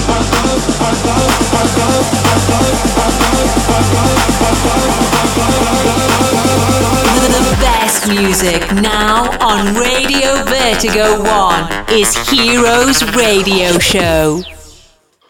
the 7.29 7.57
best 7.61 8.09
music 8.09 8.73
now 8.83 9.31
on 9.41 9.75
Radio 9.75 10.45
Vertigo 10.45 11.23
1 11.23 11.91
is 11.91 12.17
Heroes 12.29 13.03
Radio 13.15 13.79
Show. 13.79 14.43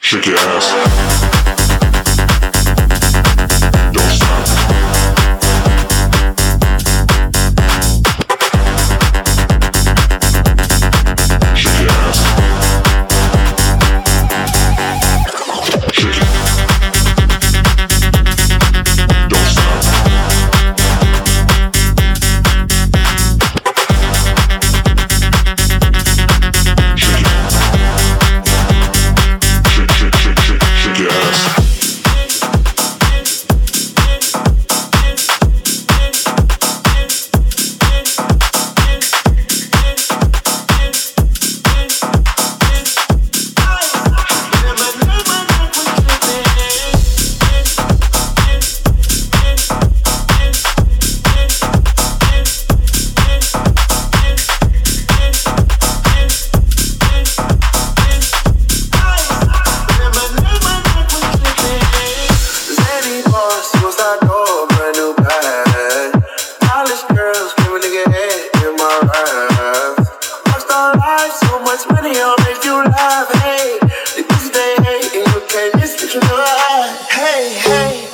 Shake 0.00 0.26
your 0.26 0.38
ass. 0.38 1.31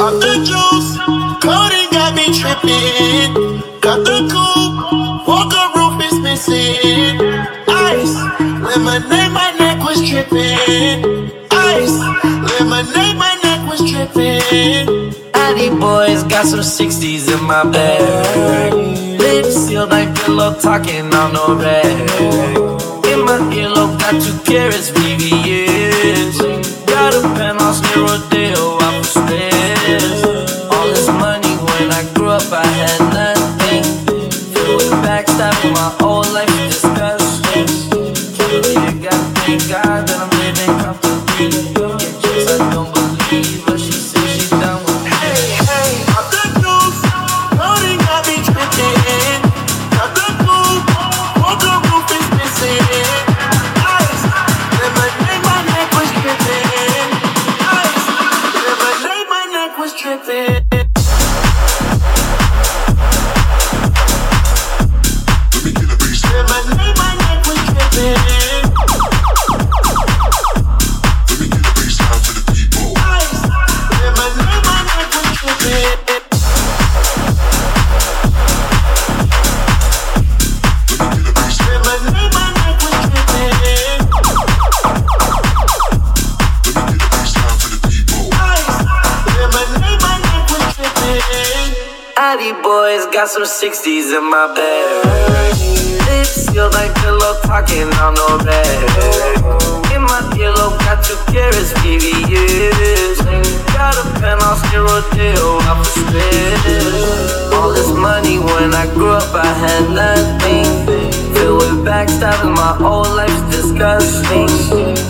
Off 0.09 0.21
the 0.21 0.35
juice, 0.49 0.91
coding 1.45 1.89
got 1.93 2.15
me 2.15 2.27
tripping. 2.39 3.31
Got 3.85 4.01
the 4.09 4.19
coupe, 4.33 5.29
walker 5.29 5.67
roof 5.77 5.97
is 6.09 6.19
missing. 6.27 7.21
Ice, 7.69 8.15
lemonade, 8.41 9.33
my 9.39 9.51
neck 9.61 9.79
was 9.85 9.99
tripping. 10.09 11.31
Ice, 11.51 11.97
lemonade, 12.49 13.17
my 13.25 13.35
neck 13.45 13.61
was 13.69 13.81
tripping. 13.91 15.13
Addy 15.35 15.69
boys 15.69 16.23
got 16.25 16.47
some 16.47 16.61
60s 16.61 17.29
in 17.35 17.45
my 17.45 17.65
bag. 17.65 18.73
Lips 19.21 19.57
sealed 19.67 19.91
like 19.91 20.15
pillow 20.21 20.55
talking 20.59 21.13
on 21.15 21.33
no 21.35 21.55
rag. 21.55 22.09
In 23.11 23.21
my 23.29 23.39
earlobe 23.53 23.99
got 24.01 24.15
two 24.23 24.37
carrots, 24.49 24.91
VVS. 24.91 25.58
Got 93.29 93.47
some 93.47 93.69
60s 93.69 94.17
in 94.17 94.25
my 94.31 94.55
bed. 94.55 95.05
Lips 96.09 96.49
feel 96.51 96.71
like 96.71 96.95
pillow 96.97 97.37
talking 97.43 97.89
on 98.01 98.15
no 98.15 98.39
rag. 98.45 98.89
In 99.93 100.03
my 100.03 100.21
earlobe 100.41 100.79
got 100.81 101.05
two 101.05 101.17
carrots, 101.31 101.73
VVS. 101.85 103.19
Got 103.75 103.97
a 104.01 104.05
penthouse 104.21 104.63
near 104.73 104.83
Rodeo, 104.83 105.61
out 105.69 105.77
for 105.77 105.91
stress. 106.09 107.53
All 107.53 107.71
this 107.73 107.91
money 107.93 108.39
when 108.39 108.73
I 108.75 108.87
grew 108.95 109.11
up, 109.11 109.35
I 109.35 109.45
had 109.45 109.85
nothing. 109.93 110.65
Filled 111.35 111.59
with 111.61 111.85
backstabbing, 111.85 112.55
my 112.55 112.77
whole 112.81 113.09
life's 113.15 113.43
disgusting. 113.55 114.49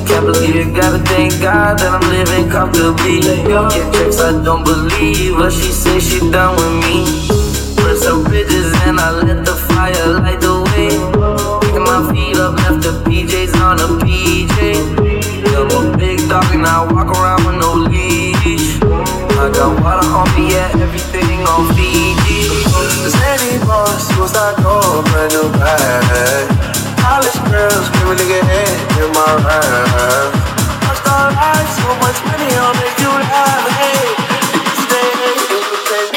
Can't 0.07 0.27
believe 0.27 0.57
it, 0.57 0.75
gotta 0.75 0.99
thank 1.05 1.41
God 1.41 1.79
that 1.79 1.95
I'm 1.95 2.11
living 2.11 2.51
comfortably. 2.51 3.21
Get 3.21 3.95
checks 3.95 4.21
I 4.21 4.33
don't 4.43 4.65
believe, 4.65 5.37
but 5.37 5.53
she 5.53 5.71
says 5.71 6.03
she 6.03 6.19
done 6.31 6.57
with 6.57 6.85
me. 6.85 7.28
Burn 7.79 7.97
some 7.97 8.25
bridges 8.25 8.73
and 8.87 8.99
I 9.01 9.11
let 9.11 9.45
the 9.45 9.55
fire 9.55 10.07
light 10.21 10.41
the 10.41 10.63
way. 10.71 10.91
Picking 11.63 11.85
my 11.85 12.01
feet 12.13 12.37
up, 12.37 12.55
left 12.57 12.83
the 12.83 12.93
PJs 13.07 13.55
on 13.63 13.81
a 13.81 13.89
PJ. 14.05 14.59
A 15.59 15.97
big 15.97 16.19
dog 16.29 16.47
and 16.55 16.67
I 16.67 16.85
walk 16.93 17.11
around 17.17 17.45
with 17.47 17.59
no 17.61 17.75
leash. 17.75 18.79
I 19.39 19.51
got 19.51 19.75
water 19.83 20.07
on 20.07 20.27
me, 20.35 20.53
yeah, 20.55 20.71
everything 20.83 21.43
on 21.47 21.67
Fiji. 21.75 22.51
Zany 23.11 23.59
boss, 23.67 24.07
superstar 24.11 24.55
door, 24.63 25.03
brand 25.11 25.33
new 25.33 25.51
bag. 25.59 26.47
College 26.99 27.39
girls, 27.51 27.87
screaming 27.87 28.19
nigga 28.19 28.41
head 28.43 28.77
in 29.03 29.11
my 29.15 29.31
rap. 29.47 30.31
Rockstar 30.83 31.31
life, 31.35 31.71
so 31.79 31.91
much 32.03 32.19
money, 32.27 32.51
I'll 32.55 32.75
make 32.75 32.99
you 32.99 33.11
laugh. 33.11 33.67
Hey, 33.79 34.28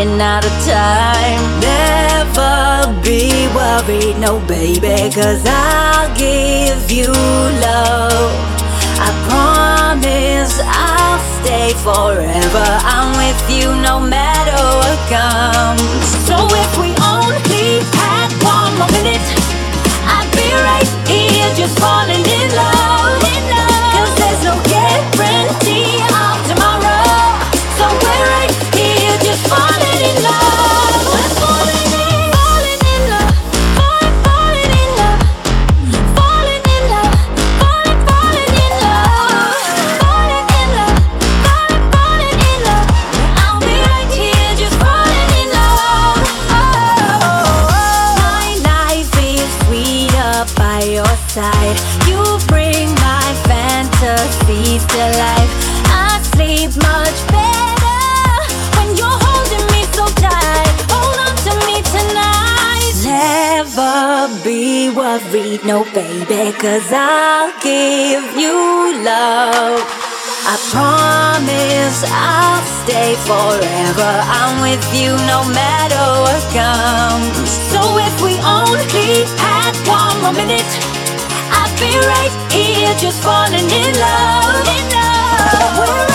Running, 0.00 0.20
out 0.20 0.44
of 0.44 0.52
time. 0.64 1.60
Never 1.60 3.02
be 3.02 3.48
worried, 3.54 4.18
no 4.18 4.40
baby, 4.46 5.12
cause 5.14 5.42
I'll 5.46 6.14
give 6.16 6.90
you 6.90 7.06
love. 7.06 8.32
I 8.98 9.10
promise 9.28 10.60
I'll 10.62 11.20
stay 11.42 11.72
forever. 11.74 12.66
I'm 12.84 13.16
with 13.16 13.42
you 13.50 13.68
no 13.82 14.00
matter 14.00 14.60
what 14.80 14.98
comes. 15.08 16.06
So 16.26 16.36
if 16.50 16.70
we 16.78 16.90
only 17.04 17.80
had 17.96 18.30
one 18.42 18.78
more 18.78 18.90
minute, 18.92 19.26
I'd 20.06 20.30
be 20.32 20.48
right 20.68 20.88
here 21.08 21.54
just 21.54 21.78
falling 21.78 22.24
in 22.24 22.48
love. 22.54 23.20
Cause 23.20 23.59
worried, 65.60 65.66
no 65.66 65.84
baby, 65.92 66.56
cause 66.58 66.92
I'll 66.92 67.52
give 67.60 68.36
you 68.36 69.04
love. 69.04 69.80
I 70.42 70.56
promise 70.70 72.04
I'll 72.06 72.64
stay 72.84 73.14
forever. 73.26 74.10
I'm 74.26 74.62
with 74.62 74.84
you 74.94 75.12
no 75.26 75.44
matter 75.52 76.04
what 76.24 76.42
comes. 76.52 77.50
So 77.50 77.98
if 77.98 78.22
we 78.22 78.34
only 78.40 79.24
had 79.38 79.76
one 79.86 80.22
more 80.22 80.32
minute, 80.32 80.64
I'd 81.52 81.74
be 81.78 81.98
right 82.06 82.52
here 82.52 82.94
just 82.96 83.22
falling 83.22 83.70
in 83.70 83.94
love. 83.98 84.68
In 84.68 84.90
love. 84.90 86.09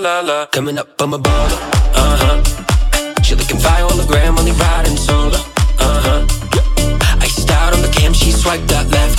La, 0.00 0.20
la. 0.20 0.46
Coming 0.46 0.78
up 0.78 1.00
on 1.02 1.10
my 1.10 1.18
baller, 1.18 1.60
uh 1.94 2.16
huh. 2.22 3.22
She 3.22 3.34
looking 3.34 3.58
fire 3.58 3.84
on 3.84 3.96
the 3.98 4.06
gram, 4.06 4.38
only 4.38 4.52
riding 4.52 4.96
solo, 4.96 5.36
uh 5.78 6.00
huh. 6.06 6.26
I 7.20 7.26
start 7.28 7.74
on 7.74 7.82
the 7.82 7.88
cam, 7.88 8.12
she 8.12 8.32
swiped 8.32 8.68
that 8.68 8.88
left, 8.90 9.09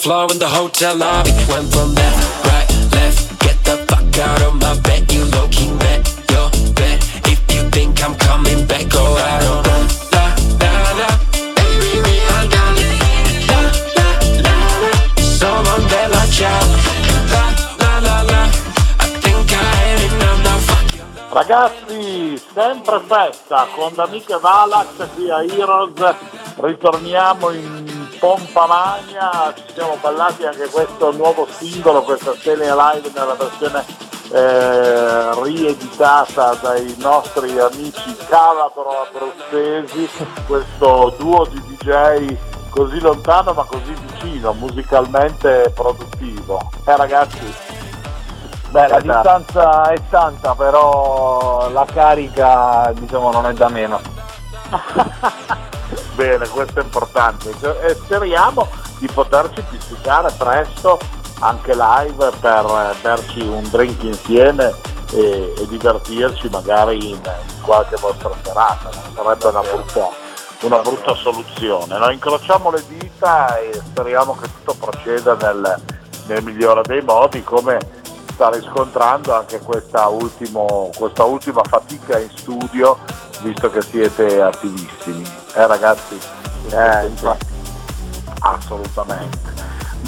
floor 0.00 0.32
in 0.32 0.38
the 0.38 0.48
hotel 0.48 0.96
lobby. 0.96 1.30
Went 1.48 1.68
from 1.72 1.94
left, 1.94 2.44
right, 2.46 2.68
left. 2.92 3.38
Get 3.40 3.56
the 3.64 3.76
fuck 3.88 4.18
out 4.18 4.42
of 4.42 4.54
my 4.56 4.78
bed. 4.80 5.12
You 5.12 5.24
low 5.26 5.46
key 5.48 5.70
bet 5.76 6.00
your 6.32 6.48
bet. 6.72 6.98
If 7.28 7.40
you 7.52 7.68
think 7.68 8.02
I'm 8.02 8.14
coming 8.16 8.66
back, 8.66 8.88
go 8.88 9.04
out 9.04 9.44
on 9.52 9.62
la 10.62 10.72
la 10.84 10.92
la. 11.00 11.08
La 15.40 15.52
la 15.66 15.76
bella 15.90 16.22
ciao. 16.36 16.64
La 17.32 17.44
la 17.82 17.92
la 18.06 18.16
la. 18.30 18.42
I 19.00 19.06
think 19.20 19.52
I 19.52 19.80
Ragazzi, 21.32 22.36
sempre 22.52 23.00
festa 23.06 23.68
con 23.76 23.92
Amiche 23.96 24.38
Valax 24.40 24.88
qui 25.14 25.30
a 25.30 25.42
Heroes, 25.42 26.14
ritorniamo 26.56 27.50
in 27.50 27.89
pompa 28.20 28.66
magna, 28.66 29.52
ci 29.56 29.64
siamo 29.72 29.96
ballati 30.00 30.44
anche 30.44 30.68
questo 30.68 31.10
nuovo 31.12 31.46
singolo, 31.50 32.02
questa 32.02 32.34
serie 32.36 32.72
live 32.74 33.10
nella 33.14 33.34
versione 33.34 33.84
eh, 34.30 35.42
rieditata 35.42 36.54
dai 36.60 36.94
nostri 36.98 37.58
amici 37.58 38.14
Calabro 38.28 39.06
abruzzesi, 39.08 40.08
questo 40.46 41.14
duo 41.18 41.46
di 41.46 41.60
DJ 41.66 42.36
così 42.68 43.00
lontano 43.00 43.52
ma 43.54 43.64
così 43.64 43.92
vicino, 44.06 44.52
musicalmente 44.52 45.72
produttivo. 45.74 46.60
Eh 46.84 46.96
ragazzi, 46.96 47.54
Beh, 48.70 48.86
la 48.86 48.98
Eh, 48.98 49.02
distanza 49.02 49.90
è 49.90 50.00
tanta, 50.10 50.54
però 50.54 51.68
la 51.70 51.86
carica 51.92 52.92
diciamo 52.94 53.32
non 53.32 53.46
è 53.46 53.52
da 53.54 53.68
meno. 53.68 54.00
Bene, 56.14 56.48
questo 56.48 56.80
è 56.80 56.82
importante 56.82 57.50
e 57.50 57.94
speriamo 57.94 58.68
di 58.98 59.06
poterci 59.06 59.62
pizzicare 59.70 60.30
presto 60.36 60.98
anche 61.40 61.74
live 61.74 62.30
per 62.40 62.64
eh, 62.66 62.94
berci 63.00 63.40
un 63.40 63.66
drink 63.70 64.02
insieme 64.02 64.74
e, 65.12 65.54
e 65.56 65.66
divertirci 65.66 66.48
magari 66.50 67.10
in, 67.10 67.16
in 67.16 67.62
qualche 67.62 67.96
vostra 67.98 68.30
serata, 68.42 68.90
sarebbe 69.14 69.46
una 69.46 69.60
brutta, 69.60 70.08
una 70.60 70.78
brutta 70.78 71.14
soluzione. 71.14 71.98
Noi 71.98 72.14
incrociamo 72.14 72.70
le 72.70 72.84
dita 72.86 73.58
e 73.58 73.72
speriamo 73.72 74.36
che 74.38 74.48
tutto 74.52 74.74
proceda 74.78 75.34
nel, 75.36 75.82
nel 76.26 76.42
migliore 76.42 76.82
dei 76.82 77.00
modi 77.00 77.42
come 77.42 77.78
sta 78.40 78.48
riscontrando 78.48 79.34
anche 79.34 79.58
questa, 79.60 80.08
ultimo- 80.08 80.88
questa 80.96 81.24
ultima 81.24 81.60
fatica 81.62 82.18
in 82.18 82.30
studio 82.34 82.96
visto 83.42 83.70
che 83.70 83.82
siete 83.82 84.40
attivissimi. 84.40 85.22
Eh 85.54 85.66
ragazzi? 85.66 86.18
Eh, 86.70 87.10
Assolutamente. 88.40 89.52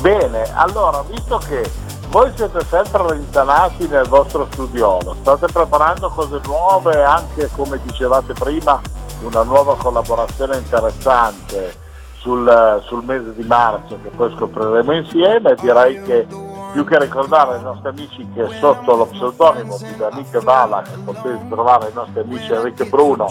Bene, 0.01 0.51
allora, 0.55 1.03
visto 1.03 1.37
che 1.47 1.71
voi 2.09 2.33
siete 2.35 2.65
sempre 2.71 3.13
rintanati 3.13 3.87
nel 3.87 4.09
vostro 4.09 4.49
studiolo, 4.51 5.15
state 5.21 5.47
preparando 5.53 6.09
cose 6.09 6.41
nuove, 6.45 7.05
anche 7.05 7.51
come 7.55 7.79
dicevate 7.83 8.33
prima, 8.33 8.81
una 9.25 9.43
nuova 9.43 9.77
collaborazione 9.77 10.57
interessante 10.57 11.77
sul, 12.17 12.83
sul 12.87 13.05
mese 13.05 13.35
di 13.35 13.43
marzo 13.43 13.99
che 14.03 14.09
poi 14.09 14.33
scopriremo 14.35 14.93
insieme, 14.93 15.55
direi 15.57 16.03
che 16.03 16.27
più 16.73 16.85
che 16.85 16.99
ricordare 16.99 17.57
ai 17.57 17.63
nostri 17.63 17.89
amici 17.89 18.29
che 18.35 18.49
sotto 18.59 18.97
lo 18.97 19.07
pseudonimo 19.07 19.77
di 19.79 19.97
Danique 19.97 20.41
che 20.41 20.99
potete 21.05 21.49
trovare 21.49 21.91
i 21.91 21.93
nostri 21.93 22.21
amici 22.21 22.53
Enrico 22.53 22.85
Bruno 22.87 23.29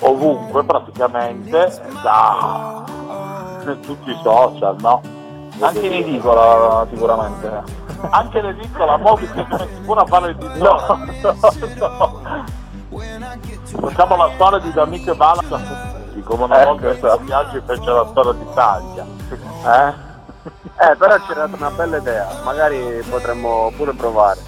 ovunque 0.00 0.64
praticamente 0.64 1.80
da 2.02 2.84
tutti 3.80 4.10
i 4.10 4.18
social, 4.22 4.76
no? 4.80 5.00
Anche 5.60 5.86
in 5.86 5.92
edicola 5.92 6.86
sicuramente. 6.90 7.62
Anche 8.10 8.38
in 8.38 8.46
edicola, 8.46 8.96
mo 8.96 9.14
vi 9.14 9.26
siete 9.26 9.46
messi 9.50 9.80
pure 9.84 10.00
a 10.00 10.06
fare 10.06 10.30
il 10.30 10.36
di 10.36 10.46
no, 10.58 10.80
no, 10.88 10.98
no. 11.78 12.20
Facciamo 13.80 14.16
la 14.16 14.30
storia 14.34 14.58
di 14.58 14.72
D'Amico 14.72 15.12
e 15.12 15.14
Vala 15.14 15.42
come 16.22 16.44
una 16.44 16.60
Ecco, 16.60 16.70
volta 16.70 16.90
esatto. 16.90 17.22
i 17.22 17.24
viaggi 17.24 17.62
fece 17.64 17.90
la 17.90 18.06
storia 18.10 18.32
d'Italia. 18.32 19.06
Eh? 19.64 20.10
Eh, 20.78 20.96
però 20.96 21.16
stata 21.18 21.54
una 21.56 21.70
bella 21.70 21.98
idea, 21.98 22.28
magari 22.44 23.04
potremmo 23.08 23.72
pure 23.76 23.92
provare. 23.92 24.40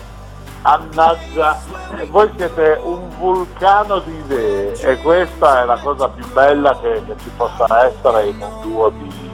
Annaggia, 0.63 1.61
voi 2.09 2.31
siete 2.37 2.81
un 2.83 3.09
vulcano 3.19 3.99
di 4.01 4.15
idee 4.25 4.73
e 4.81 4.97
questa 5.03 5.63
è 5.63 5.65
la 5.67 5.79
cosa 5.79 6.09
più 6.09 6.27
bella 6.33 6.77
che, 6.81 7.03
che 7.05 7.15
ci 7.19 7.31
possa 7.37 7.87
essere 7.87 8.29
in 8.29 8.41
un 8.41 8.63
duo 8.63 8.89
di, 8.89 9.31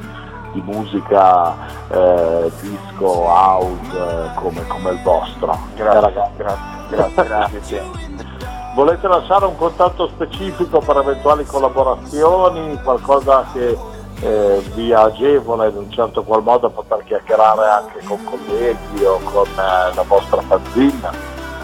di 0.52 0.60
musica 0.62 1.54
eh, 1.88 2.50
disco, 2.60 3.06
house 3.06 3.96
eh, 3.96 4.34
come, 4.34 4.66
come 4.66 4.90
il 4.90 5.02
vostro. 5.02 5.56
Grazie, 5.76 6.00
ragazzi. 6.00 6.36
grazie, 6.36 6.88
grazie, 6.88 7.24
grazie. 7.24 7.82
Volete 8.74 9.08
lasciare 9.08 9.46
un 9.46 9.56
contatto 9.56 10.08
specifico 10.08 10.80
per 10.80 10.96
eventuali 10.96 11.44
collaborazioni, 11.44 12.80
qualcosa 12.82 13.44
che 13.52 13.76
eh, 14.20 14.62
vi 14.74 14.92
agevola 14.92 15.66
in 15.66 15.76
un 15.76 15.90
certo 15.90 16.22
qual 16.22 16.42
modo 16.42 16.66
a 16.66 16.70
poter 16.70 17.02
chiacchierare 17.04 17.66
anche 17.68 18.04
con 18.04 18.22
colleghi 18.24 19.04
o 19.04 19.18
con 19.24 19.46
eh, 19.46 19.94
la 19.94 20.04
vostra 20.06 20.40
fanzina? 20.42 21.10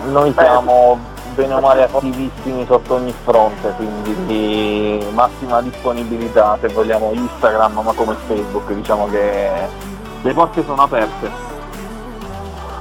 Noi 0.07 0.32
siamo 0.36 0.98
bene 1.34 1.54
o 1.54 1.61
male 1.61 1.82
attivissimi 1.84 2.64
sotto 2.66 2.94
ogni 2.94 3.14
fronte, 3.24 3.72
quindi 3.76 4.16
di 4.26 5.07
massima 5.12 5.61
disponibilità 5.61 6.57
se 6.61 6.68
vogliamo 6.68 7.12
Instagram 7.12 7.80
ma 7.84 7.92
come 7.92 8.16
Facebook, 8.26 8.72
diciamo 8.72 9.09
che 9.09 9.50
le 10.22 10.32
porte 10.32 10.64
sono 10.64 10.82
aperte. 10.82 11.30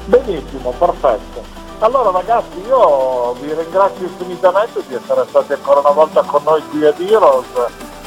Benissimo, 0.05 0.71
perfetto. 0.71 1.43
Allora 1.79 2.11
ragazzi 2.11 2.59
io 2.65 3.33
vi 3.41 3.53
ringrazio 3.53 4.05
infinitamente 4.05 4.81
di 4.87 4.95
essere 4.95 5.25
stati 5.27 5.53
ancora 5.53 5.81
una 5.81 5.89
volta 5.89 6.21
con 6.21 6.41
noi 6.43 6.63
qui 6.69 6.85
ad 6.85 6.99
Heroes 6.99 7.45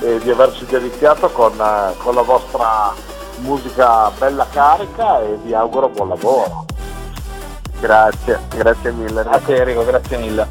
e 0.01 0.18
di 0.18 0.30
averci 0.30 0.64
deliziato 0.66 1.30
con, 1.30 1.53
con 1.99 2.14
la 2.14 2.22
vostra 2.22 2.92
musica 3.38 4.11
bella 4.18 4.46
carica 4.51 5.20
e 5.20 5.38
vi 5.42 5.55
auguro 5.55 5.88
buon 5.88 6.09
lavoro. 6.09 6.64
Grazie, 7.80 8.40
grazie 8.49 8.90
mille. 8.92 9.22
Grazie 9.22 9.59
Enrico, 9.59 9.84
grazie 9.84 10.16
mille. 10.18 10.49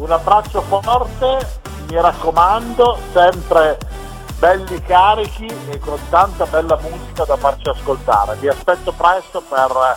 Un 0.00 0.10
abbraccio 0.10 0.60
forte, 0.62 1.60
mi 1.88 2.00
raccomando, 2.00 2.98
sempre 3.12 3.78
belli 4.38 4.82
carichi 4.82 5.46
e 5.70 5.78
con 5.78 5.98
tanta 6.10 6.44
bella 6.46 6.78
musica 6.82 7.24
da 7.24 7.36
farci 7.36 7.68
ascoltare. 7.68 8.36
Vi 8.40 8.48
aspetto 8.48 8.92
presto 8.92 9.42
per 9.48 9.96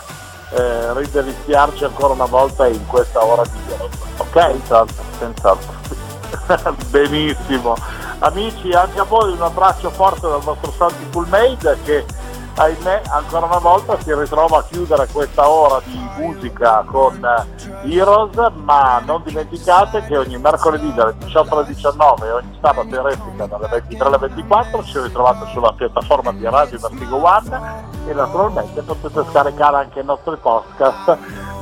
eh, 0.52 0.94
rideliziarci 0.94 1.84
ancora 1.84 2.14
una 2.14 2.26
volta 2.26 2.66
in 2.66 2.86
questa 2.86 3.24
ora 3.24 3.42
di 3.42 3.72
Heroes. 3.72 3.98
Ok? 4.16 4.40
Senz'altro, 4.40 5.04
senz'altro. 5.18 6.74
Benissimo. 6.90 7.74
Amici, 8.22 8.70
anche 8.72 9.00
a 9.00 9.04
voi 9.04 9.32
un 9.32 9.40
abbraccio 9.40 9.88
forte 9.88 10.28
dal 10.28 10.42
vostro 10.42 10.70
Santi 10.72 11.06
Fullmade 11.08 11.78
che 11.84 12.04
ahimè 12.54 13.02
ancora 13.08 13.46
una 13.46 13.56
volta 13.56 13.98
si 13.98 14.14
ritrova 14.14 14.58
a 14.58 14.64
chiudere 14.64 15.06
questa 15.10 15.48
ora 15.48 15.80
di 15.84 15.98
musica 16.18 16.84
con 16.84 17.18
eh, 17.24 17.90
Heroes, 17.90 18.36
ma 18.56 19.00
non 19.06 19.22
dimenticate 19.24 20.04
che 20.04 20.18
ogni 20.18 20.36
mercoledì 20.36 20.92
dalle 20.92 21.14
18 21.16 21.56
alle 21.56 21.66
19 21.68 22.26
e 22.26 22.30
ogni 22.32 22.58
sabato 22.60 22.94
in 22.94 23.02
replica 23.02 23.46
dalle 23.46 23.68
23 23.68 24.06
alle 24.06 24.18
24 24.18 24.84
ci 24.84 24.98
ritrovate 25.00 25.46
sulla 25.52 25.72
piattaforma 25.72 26.30
di 26.32 26.44
Radio 26.44 26.78
Vertigo 26.78 27.24
One 27.24 27.88
e 28.06 28.12
naturalmente 28.12 28.82
potete 28.82 29.24
scaricare 29.30 29.76
anche 29.78 30.00
i 30.00 30.04
nostri 30.04 30.36
podcast 30.36 31.16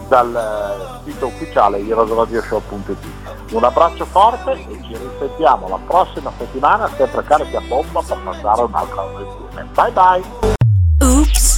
dal 0.09 0.34
eh, 0.34 1.11
sito 1.11 1.26
ufficiale 1.26 1.78
heroesradioshow.it. 1.78 3.52
Un 3.52 3.64
abbraccio 3.64 4.04
forte 4.06 4.52
e 4.52 4.80
ci 4.82 4.96
risentiamo 4.96 5.68
la 5.68 5.78
prossima 5.86 6.32
settimana 6.36 6.88
sempre 6.96 7.22
carichi 7.24 7.56
a 7.56 7.61
bomba 7.61 8.02
per 8.02 8.18
passare 8.24 8.62
un'altra 8.62 9.04
insieme. 9.04 9.68
Bye 9.74 9.92
bye! 9.92 10.56
Oops, 11.00 11.47